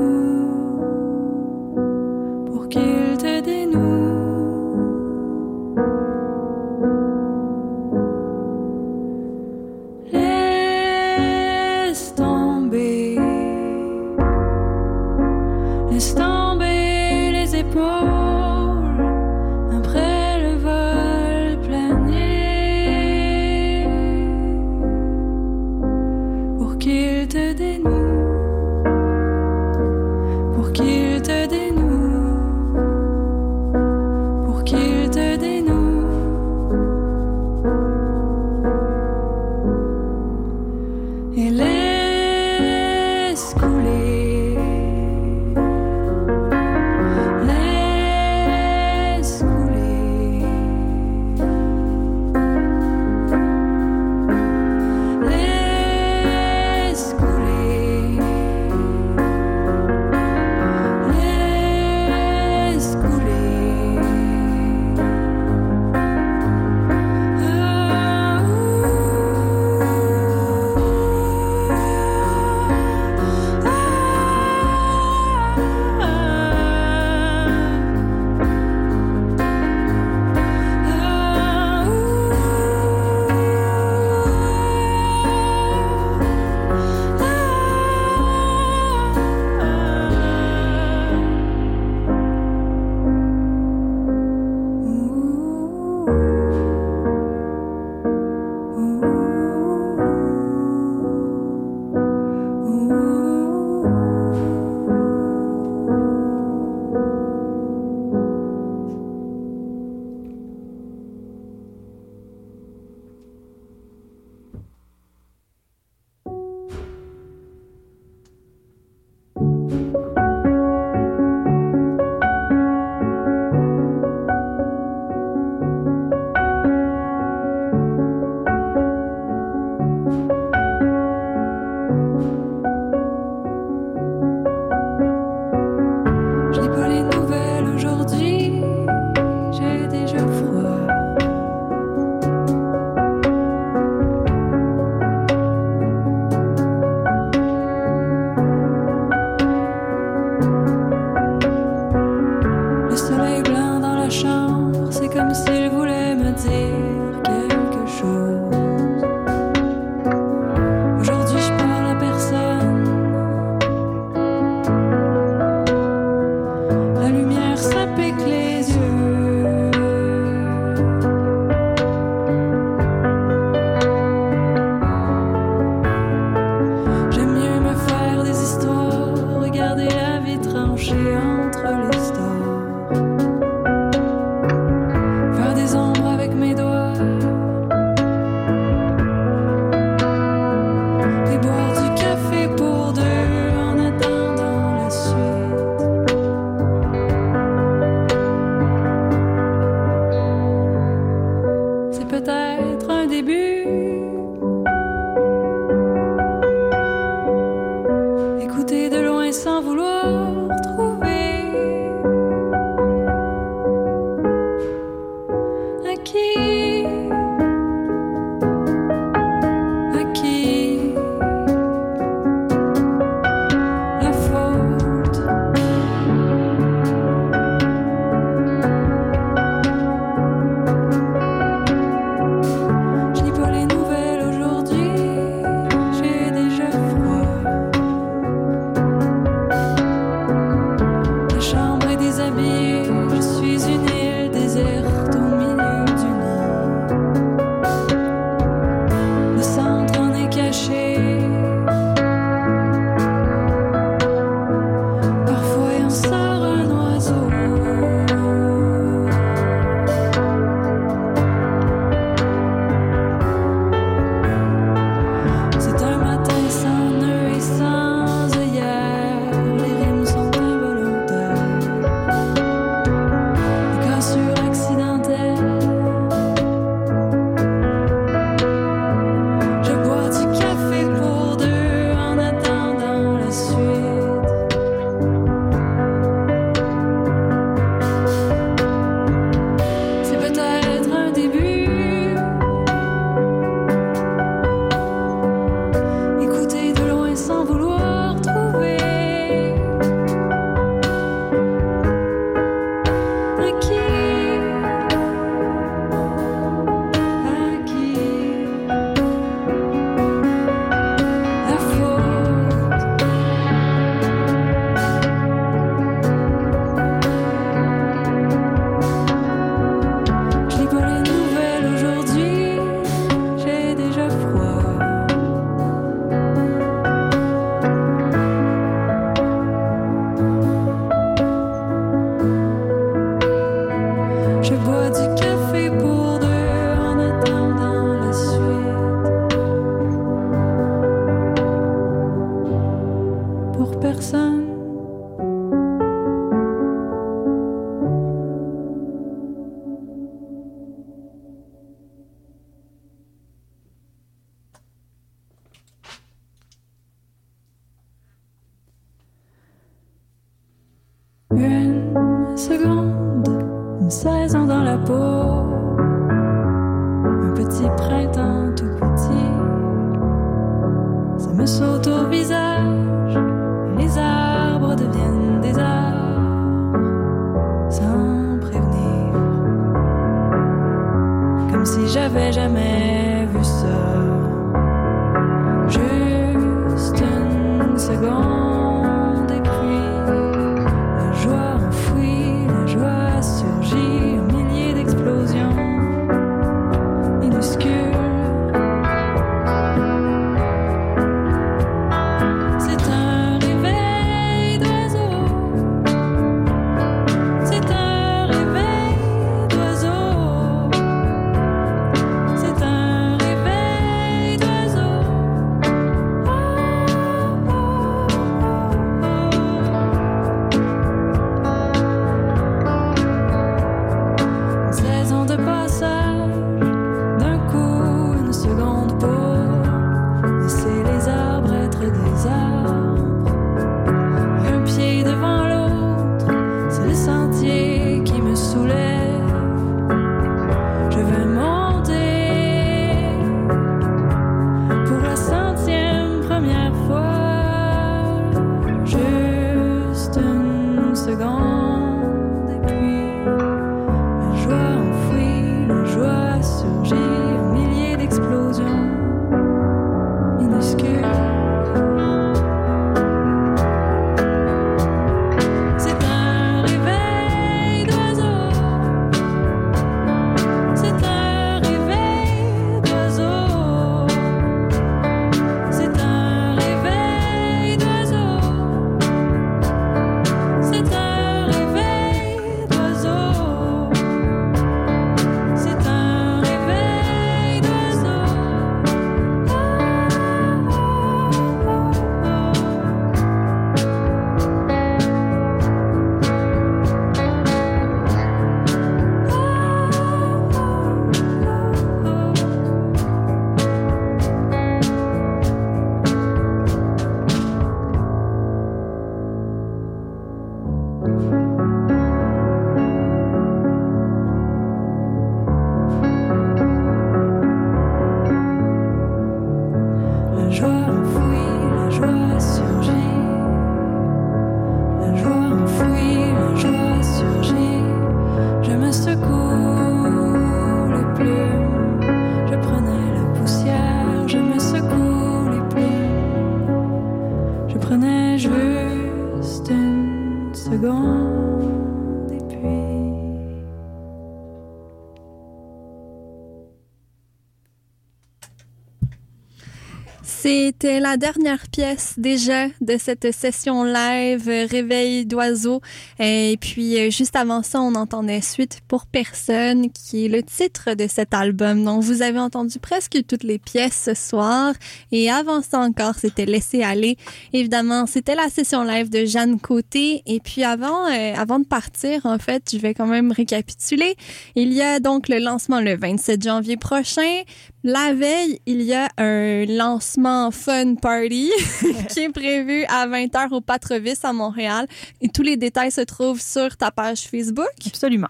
C'était 550.81 551.01
la 551.01 551.17
dernière 551.17 551.67
pièce 551.67 552.15
déjà 552.19 552.69
de 552.81 552.99
cette 552.99 553.35
session 553.35 553.83
live 553.83 554.47
Réveil 554.47 555.27
d'oiseau. 555.27 555.81
Et 556.21 556.57
puis 556.61 557.01
euh, 557.01 557.11
juste 557.11 557.35
avant 557.35 557.65
ça, 557.65 557.81
on 557.81 557.97
entendait 557.97 558.41
Suite 558.41 558.79
pour 558.87 559.07
personne, 559.07 559.91
qui 559.91 560.27
est 560.27 560.29
le 560.29 560.45
titre 560.45 560.95
de 560.95 561.09
cet 561.09 561.35
album. 561.35 561.83
Donc 561.83 562.05
vous 562.05 562.23
avez 562.23 562.39
entendu 562.39 562.79
presque 562.79 563.19
toutes 563.27 563.43
les 563.43 563.59
pièces 563.59 564.05
ce 564.05 564.15
soir. 564.15 564.73
Et 565.11 565.29
avant 565.29 565.63
ça 565.63 565.81
encore, 565.81 566.15
c'était 566.15 566.47
Laisser 566.47 566.85
aller. 566.85 567.17
Évidemment, 567.53 568.07
c'était 568.07 568.37
la 568.37 568.49
session 568.49 568.85
live 568.85 569.11
de 569.11 569.25
Jeanne 569.25 569.59
Côté. 569.59 570.23
Et 570.27 570.39
puis 570.39 570.63
avant, 570.63 571.07
euh, 571.07 571.35
avant 571.35 571.59
de 571.59 571.67
partir, 571.67 572.25
en 572.25 572.39
fait, 572.39 572.71
je 572.73 572.79
vais 572.79 572.95
quand 572.95 573.09
même 573.09 573.33
récapituler. 573.33 574.15
Il 574.55 574.73
y 574.73 574.83
a 574.83 575.01
donc 575.01 575.29
le 575.29 575.41
lancement 575.41 575.81
le 575.81 575.97
27 575.97 576.41
janvier 576.41 576.77
prochain. 576.77 577.43
La 577.85 578.13
veille, 578.13 578.59
il 578.67 578.83
y 578.83 578.93
a 578.93 579.09
un 579.19 579.65
lancement 579.67 580.51
Fun 580.51 580.97
Party 580.97 581.53
qui 582.09 582.21
est 582.21 582.29
prévu 582.29 582.85
à 582.89 583.07
20h 583.07 583.55
au 583.55 583.61
Patrovis 583.61 584.19
à 584.25 584.33
Montréal. 584.33 584.89
Et 585.21 585.29
tous 585.29 585.43
les 585.43 585.57
détails 585.57 585.93
se 585.93 586.01
trouvent 586.01 586.41
sur 586.41 586.77
ta 586.77 586.91
page 586.91 587.29
Facebook. 587.29 587.69
Absolument. 587.87 588.29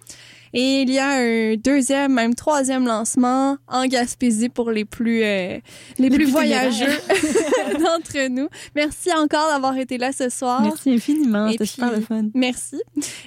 Et 0.52 0.82
il 0.82 0.90
y 0.90 0.98
a 0.98 1.12
un 1.12 1.56
deuxième, 1.56 2.12
même 2.12 2.34
troisième 2.34 2.86
lancement 2.86 3.56
en 3.68 3.86
Gaspésie 3.86 4.50
pour 4.50 4.70
les 4.70 4.84
plus, 4.84 5.22
euh, 5.22 5.58
les, 5.98 6.08
plus, 6.08 6.24
plus 6.24 6.30
voyageux 6.30 6.86
d'entre 7.72 8.28
nous. 8.28 8.48
Merci 8.74 9.12
encore 9.12 9.48
d'avoir 9.48 9.76
été 9.78 9.96
là 9.96 10.12
ce 10.12 10.28
soir. 10.28 10.62
Merci 10.62 10.92
infiniment. 10.92 11.50
C'était 11.50 11.66
super 11.66 11.92
le 11.92 12.00
fun. 12.00 12.24
Merci. 12.34 12.80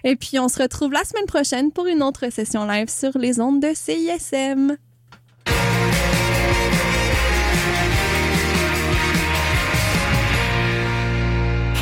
Et 0.03 0.15
puis, 0.15 0.37
on 0.39 0.47
se 0.47 0.61
retrouve 0.61 0.91
la 0.91 1.03
semaine 1.03 1.25
prochaine 1.25 1.71
pour 1.71 1.87
une 1.87 2.03
autre 2.03 2.31
session 2.31 2.65
live 2.65 2.89
sur 2.89 3.17
les 3.17 3.39
ondes 3.39 3.59
de 3.59 3.71
CISM. 3.73 4.77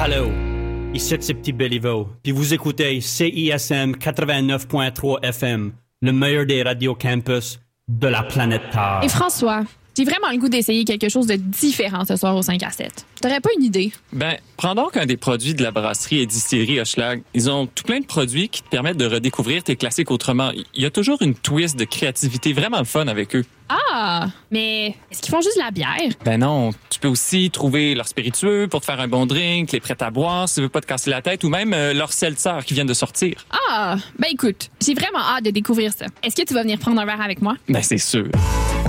Hello, 0.02 0.32
ici 0.94 1.18
c'est 1.20 1.34
Petit 1.34 1.52
Béliveau, 1.52 2.08
puis 2.24 2.32
vous 2.32 2.54
écoutez 2.54 3.02
CISM 3.02 3.92
89.3 3.92 5.24
FM, 5.24 5.74
le 6.02 6.12
meilleur 6.14 6.46
des 6.46 6.64
radios 6.64 6.96
campus 6.96 7.60
de 7.90 8.08
la 8.08 8.24
planète 8.24 8.62
Terre. 8.72 9.02
Et 9.04 9.10
François, 9.10 9.64
j'ai 9.98 10.06
vraiment 10.06 10.30
le 10.32 10.38
goût 10.38 10.50
d'essayer 10.50 10.86
quelque 10.86 11.10
chose 11.10 11.28
de 11.28 11.36
différent 11.36 12.06
ce 12.06 12.16
soir 12.16 12.36
au 12.36 12.42
5 12.42 12.62
à 12.64 12.72
7. 12.72 13.06
T'aurais 13.22 13.42
pas 13.42 13.50
une 13.58 13.66
idée? 13.66 13.92
Ben, 14.14 14.38
prends 14.56 14.76
donc 14.76 14.96
un 14.96 15.06
des 15.06 15.18
produits 15.18 15.54
de 15.54 15.64
la 15.64 15.72
brasserie 15.72 16.20
et 16.20 16.26
distillerie 16.26 16.80
Hochelag. 16.80 17.22
Ils 17.34 17.50
ont 17.50 17.68
tout 17.68 17.84
plein 17.84 18.00
de 18.00 18.06
produits 18.06 18.50
qui 18.50 18.64
te 18.64 18.70
permettent 18.70 18.98
de 18.98 19.06
redécouvrir 19.06 19.64
tes 19.64 19.76
classiques 19.76 20.12
autrement. 20.12 20.52
Il 20.74 20.82
y 20.82 20.86
a 20.86 20.90
toujours 20.90 21.22
une 21.22 21.36
twist 21.36 21.78
de 21.78 21.84
créativité 21.84 22.54
vraiment 22.54 22.84
fun 22.86 23.08
avec 23.08 23.36
eux. 23.36 23.44
Ah! 23.70 24.28
Mais 24.52 24.96
est-ce 25.12 25.22
qu'ils 25.22 25.32
font 25.32 25.42
juste 25.42 25.58
la 25.58 25.72
bière? 25.72 26.12
Ben 26.26 26.40
non, 26.40 26.72
tu 26.90 27.00
peux 27.00 27.08
aussi 27.08 27.52
trouver 27.52 27.94
leur 27.94 28.08
spiritueux 28.08 28.68
pour 28.70 28.80
te 28.82 28.86
faire 28.86 29.00
un 29.00 29.08
bon 29.08 29.26
drink, 29.26 29.72
les 29.72 29.80
prêts 29.80 29.96
à 30.00 30.10
boire 30.10 30.50
si 30.50 30.56
tu 30.56 30.62
veux 30.62 30.70
pas 30.70 30.82
te 30.82 30.88
casser 30.88 31.10
la 31.10 31.22
tête, 31.22 31.44
ou 31.44 31.50
même 31.50 31.74
euh, 31.74 31.94
leur 31.94 32.14
seltzer 32.14 32.60
qui 32.66 32.74
viennent 32.74 32.88
de 32.88 32.94
sortir. 32.94 33.46
Ah! 33.70 33.98
Ben 34.18 34.30
écoute, 34.32 34.70
j'ai 34.84 34.94
vraiment 34.94 35.20
hâte 35.20 35.46
de 35.46 35.52
découvrir 35.52 35.94
ça. 35.94 36.06
Est-ce 36.24 36.36
que 36.36 36.48
tu 36.48 36.54
vas 36.54 36.64
venir 36.64 36.80
prendre 36.80 37.00
un 37.00 37.06
verre 37.06 37.22
avec 37.22 37.42
moi? 37.42 37.56
Ben 37.68 37.84
c'est 37.84 37.98
sûr. 37.98 38.30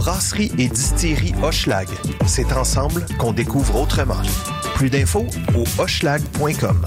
Brasserie 0.01 0.51
et 0.57 0.69
distillerie 0.69 1.35
Hochelag. 1.43 1.87
C'est 2.25 2.55
ensemble 2.55 3.05
qu'on 3.19 3.33
découvre 3.33 3.79
autrement. 3.79 4.23
Plus 4.75 4.89
d'infos 4.89 5.27
au 5.55 5.65
hochelag.com. 5.79 6.87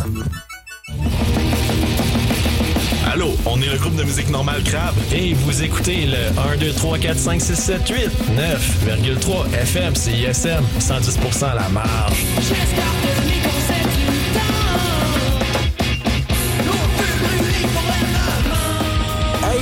Allô, 3.05 3.34
on 3.45 3.61
est 3.61 3.70
le 3.70 3.78
groupe 3.78 3.95
de 3.97 4.03
musique 4.03 4.32
normale 4.32 4.64
Crabe 4.64 4.95
et 5.14 5.36
vous 5.36 5.61
écoutez 5.61 6.07
le 6.07 6.53
1, 6.53 6.57
2, 6.57 6.74
3, 6.74 6.97
4, 6.97 7.20
5, 7.20 7.39
6, 7.39 7.55
7, 7.55 7.88
8, 7.88 7.95
9,3 8.36 9.53
FM 9.61 9.95
CISM, 9.95 10.64
110% 10.80 11.51
à 11.51 11.53
la 11.53 11.70
marge. 11.70 12.26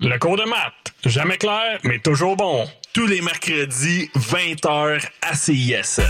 Le 0.00 0.16
cours 0.16 0.36
de 0.36 0.44
maths. 0.44 0.94
Jamais 1.04 1.38
clair, 1.38 1.80
mais 1.82 1.98
toujours 1.98 2.36
bon. 2.36 2.64
Tous 2.92 3.08
les 3.08 3.20
mercredis, 3.20 4.08
20h 4.16 5.04
à 5.22 5.34
CISM. 5.34 6.04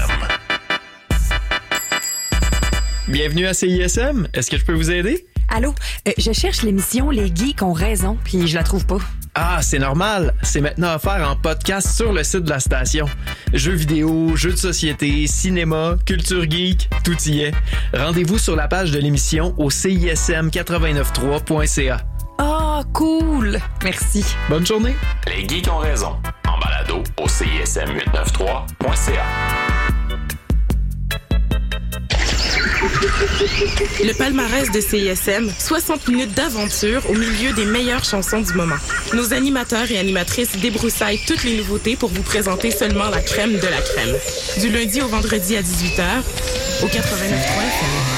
Bienvenue 3.09 3.47
à 3.47 3.55
CISM. 3.55 4.28
Est-ce 4.34 4.51
que 4.51 4.59
je 4.59 4.64
peux 4.66 4.74
vous 4.74 4.91
aider? 4.91 5.26
Allô, 5.49 5.74
euh, 6.07 6.12
je 6.18 6.32
cherche 6.32 6.64
l'émission 6.64 7.09
Les 7.09 7.34
Geeks 7.34 7.62
ont 7.62 7.72
raison, 7.72 8.18
puis 8.24 8.47
je 8.47 8.57
la 8.57 8.62
trouve 8.62 8.84
pas. 8.84 8.99
Ah, 9.34 9.61
c'est 9.62 9.78
normal. 9.78 10.34
C'est 10.43 10.61
maintenant 10.61 10.95
offert 10.95 11.26
en 11.26 11.36
podcast 11.36 11.97
sur 11.97 12.12
le 12.12 12.22
site 12.24 12.43
de 12.43 12.51
la 12.51 12.61
station. 12.61 13.07
Jeux 13.55 13.72
vidéo, 13.72 14.36
jeux 14.36 14.53
de 14.53 14.57
société, 14.57 15.26
cinéma, 15.26 15.97
culture 16.05 16.43
geek, 16.43 16.91
tout 17.05 17.16
y 17.22 17.41
est. 17.41 17.55
Rendez-vous 17.95 18.36
sur 18.36 18.55
la 18.55 18.68
page 18.68 18.91
de 18.91 18.99
l'émission 18.99 19.55
au 19.57 19.70
cism893.ca. 19.70 22.05
Ah, 22.81 22.85
cool! 22.93 23.59
Merci. 23.83 24.24
Bonne 24.49 24.64
journée. 24.64 24.95
Les 25.26 25.49
geeks 25.49 25.66
ont 25.68 25.79
raison. 25.79 26.14
En 26.47 26.61
balado 26.61 27.03
au 27.20 27.26
CISM893.ca. 27.26 29.24
Le 34.05 34.12
palmarès 34.16 34.70
de 34.70 34.81
CISM, 34.81 35.51
60 35.59 36.07
minutes 36.07 36.35
d'aventure 36.35 37.03
au 37.11 37.14
milieu 37.14 37.53
des 37.53 37.64
meilleures 37.64 38.05
chansons 38.05 38.43
du 38.43 38.53
moment. 38.53 38.76
Nos 39.12 39.33
animateurs 39.33 39.91
et 39.91 39.99
animatrices 39.99 40.57
débroussaillent 40.59 41.24
toutes 41.26 41.43
les 41.43 41.57
nouveautés 41.57 41.97
pour 41.97 42.11
vous 42.11 42.22
présenter 42.22 42.70
seulement 42.70 43.11
la 43.11 43.20
crème 43.20 43.55
de 43.55 43.66
la 43.66 43.81
crème. 43.81 44.14
Du 44.61 44.68
lundi 44.68 45.03
au 45.03 45.09
vendredi 45.09 45.57
à 45.57 45.62
18h, 45.62 46.22
au 46.85 46.87
89.3 46.87 48.18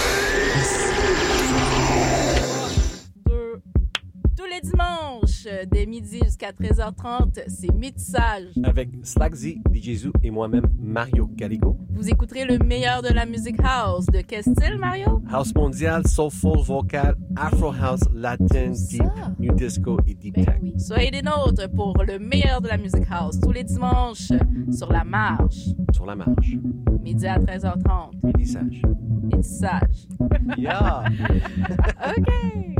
les 4.50 4.60
dimanches, 4.60 5.46
euh, 5.46 5.64
dès 5.70 5.86
midi 5.86 6.20
jusqu'à 6.24 6.50
13h30, 6.50 7.40
c'est 7.46 7.72
Métissage. 7.72 8.48
Avec 8.64 8.88
Slagsy, 9.02 9.60
DJ 9.72 9.94
Zoo 9.96 10.12
et 10.24 10.30
moi-même, 10.30 10.64
Mario 10.78 11.28
Galigo. 11.34 11.76
Vous 11.90 12.08
écouterez 12.08 12.44
le 12.44 12.58
meilleur 12.58 13.02
de 13.02 13.12
la 13.12 13.26
musique 13.26 13.60
house. 13.62 14.06
De 14.06 14.22
quel 14.22 14.42
style, 14.42 14.76
Mario? 14.78 15.22
House 15.30 15.54
mondial, 15.54 16.06
soulful, 16.06 16.58
vocal, 16.62 17.16
afro 17.36 17.72
house, 17.72 18.00
latin, 18.12 18.72
deep, 18.72 19.02
new 19.38 19.54
disco 19.54 19.98
et 20.06 20.14
deep 20.14 20.34
tech. 20.34 20.60
Soyez 20.78 21.10
des 21.10 21.22
nôtres 21.22 21.70
pour 21.70 22.02
le 22.02 22.18
meilleur 22.18 22.60
de 22.60 22.68
la 22.68 22.76
musique 22.76 23.06
house 23.10 23.38
tous 23.40 23.52
les 23.52 23.64
dimanches 23.64 24.32
sur 24.72 24.90
la 24.90 25.04
marche. 25.04 25.68
Sur 25.92 26.06
la 26.06 26.16
marche. 26.16 26.56
Midi 27.02 27.26
à 27.26 27.38
13h30. 27.38 28.14
Métissage. 28.24 28.82
Métissage. 29.32 30.08
Yeah! 30.56 31.04
OK. 32.18 32.79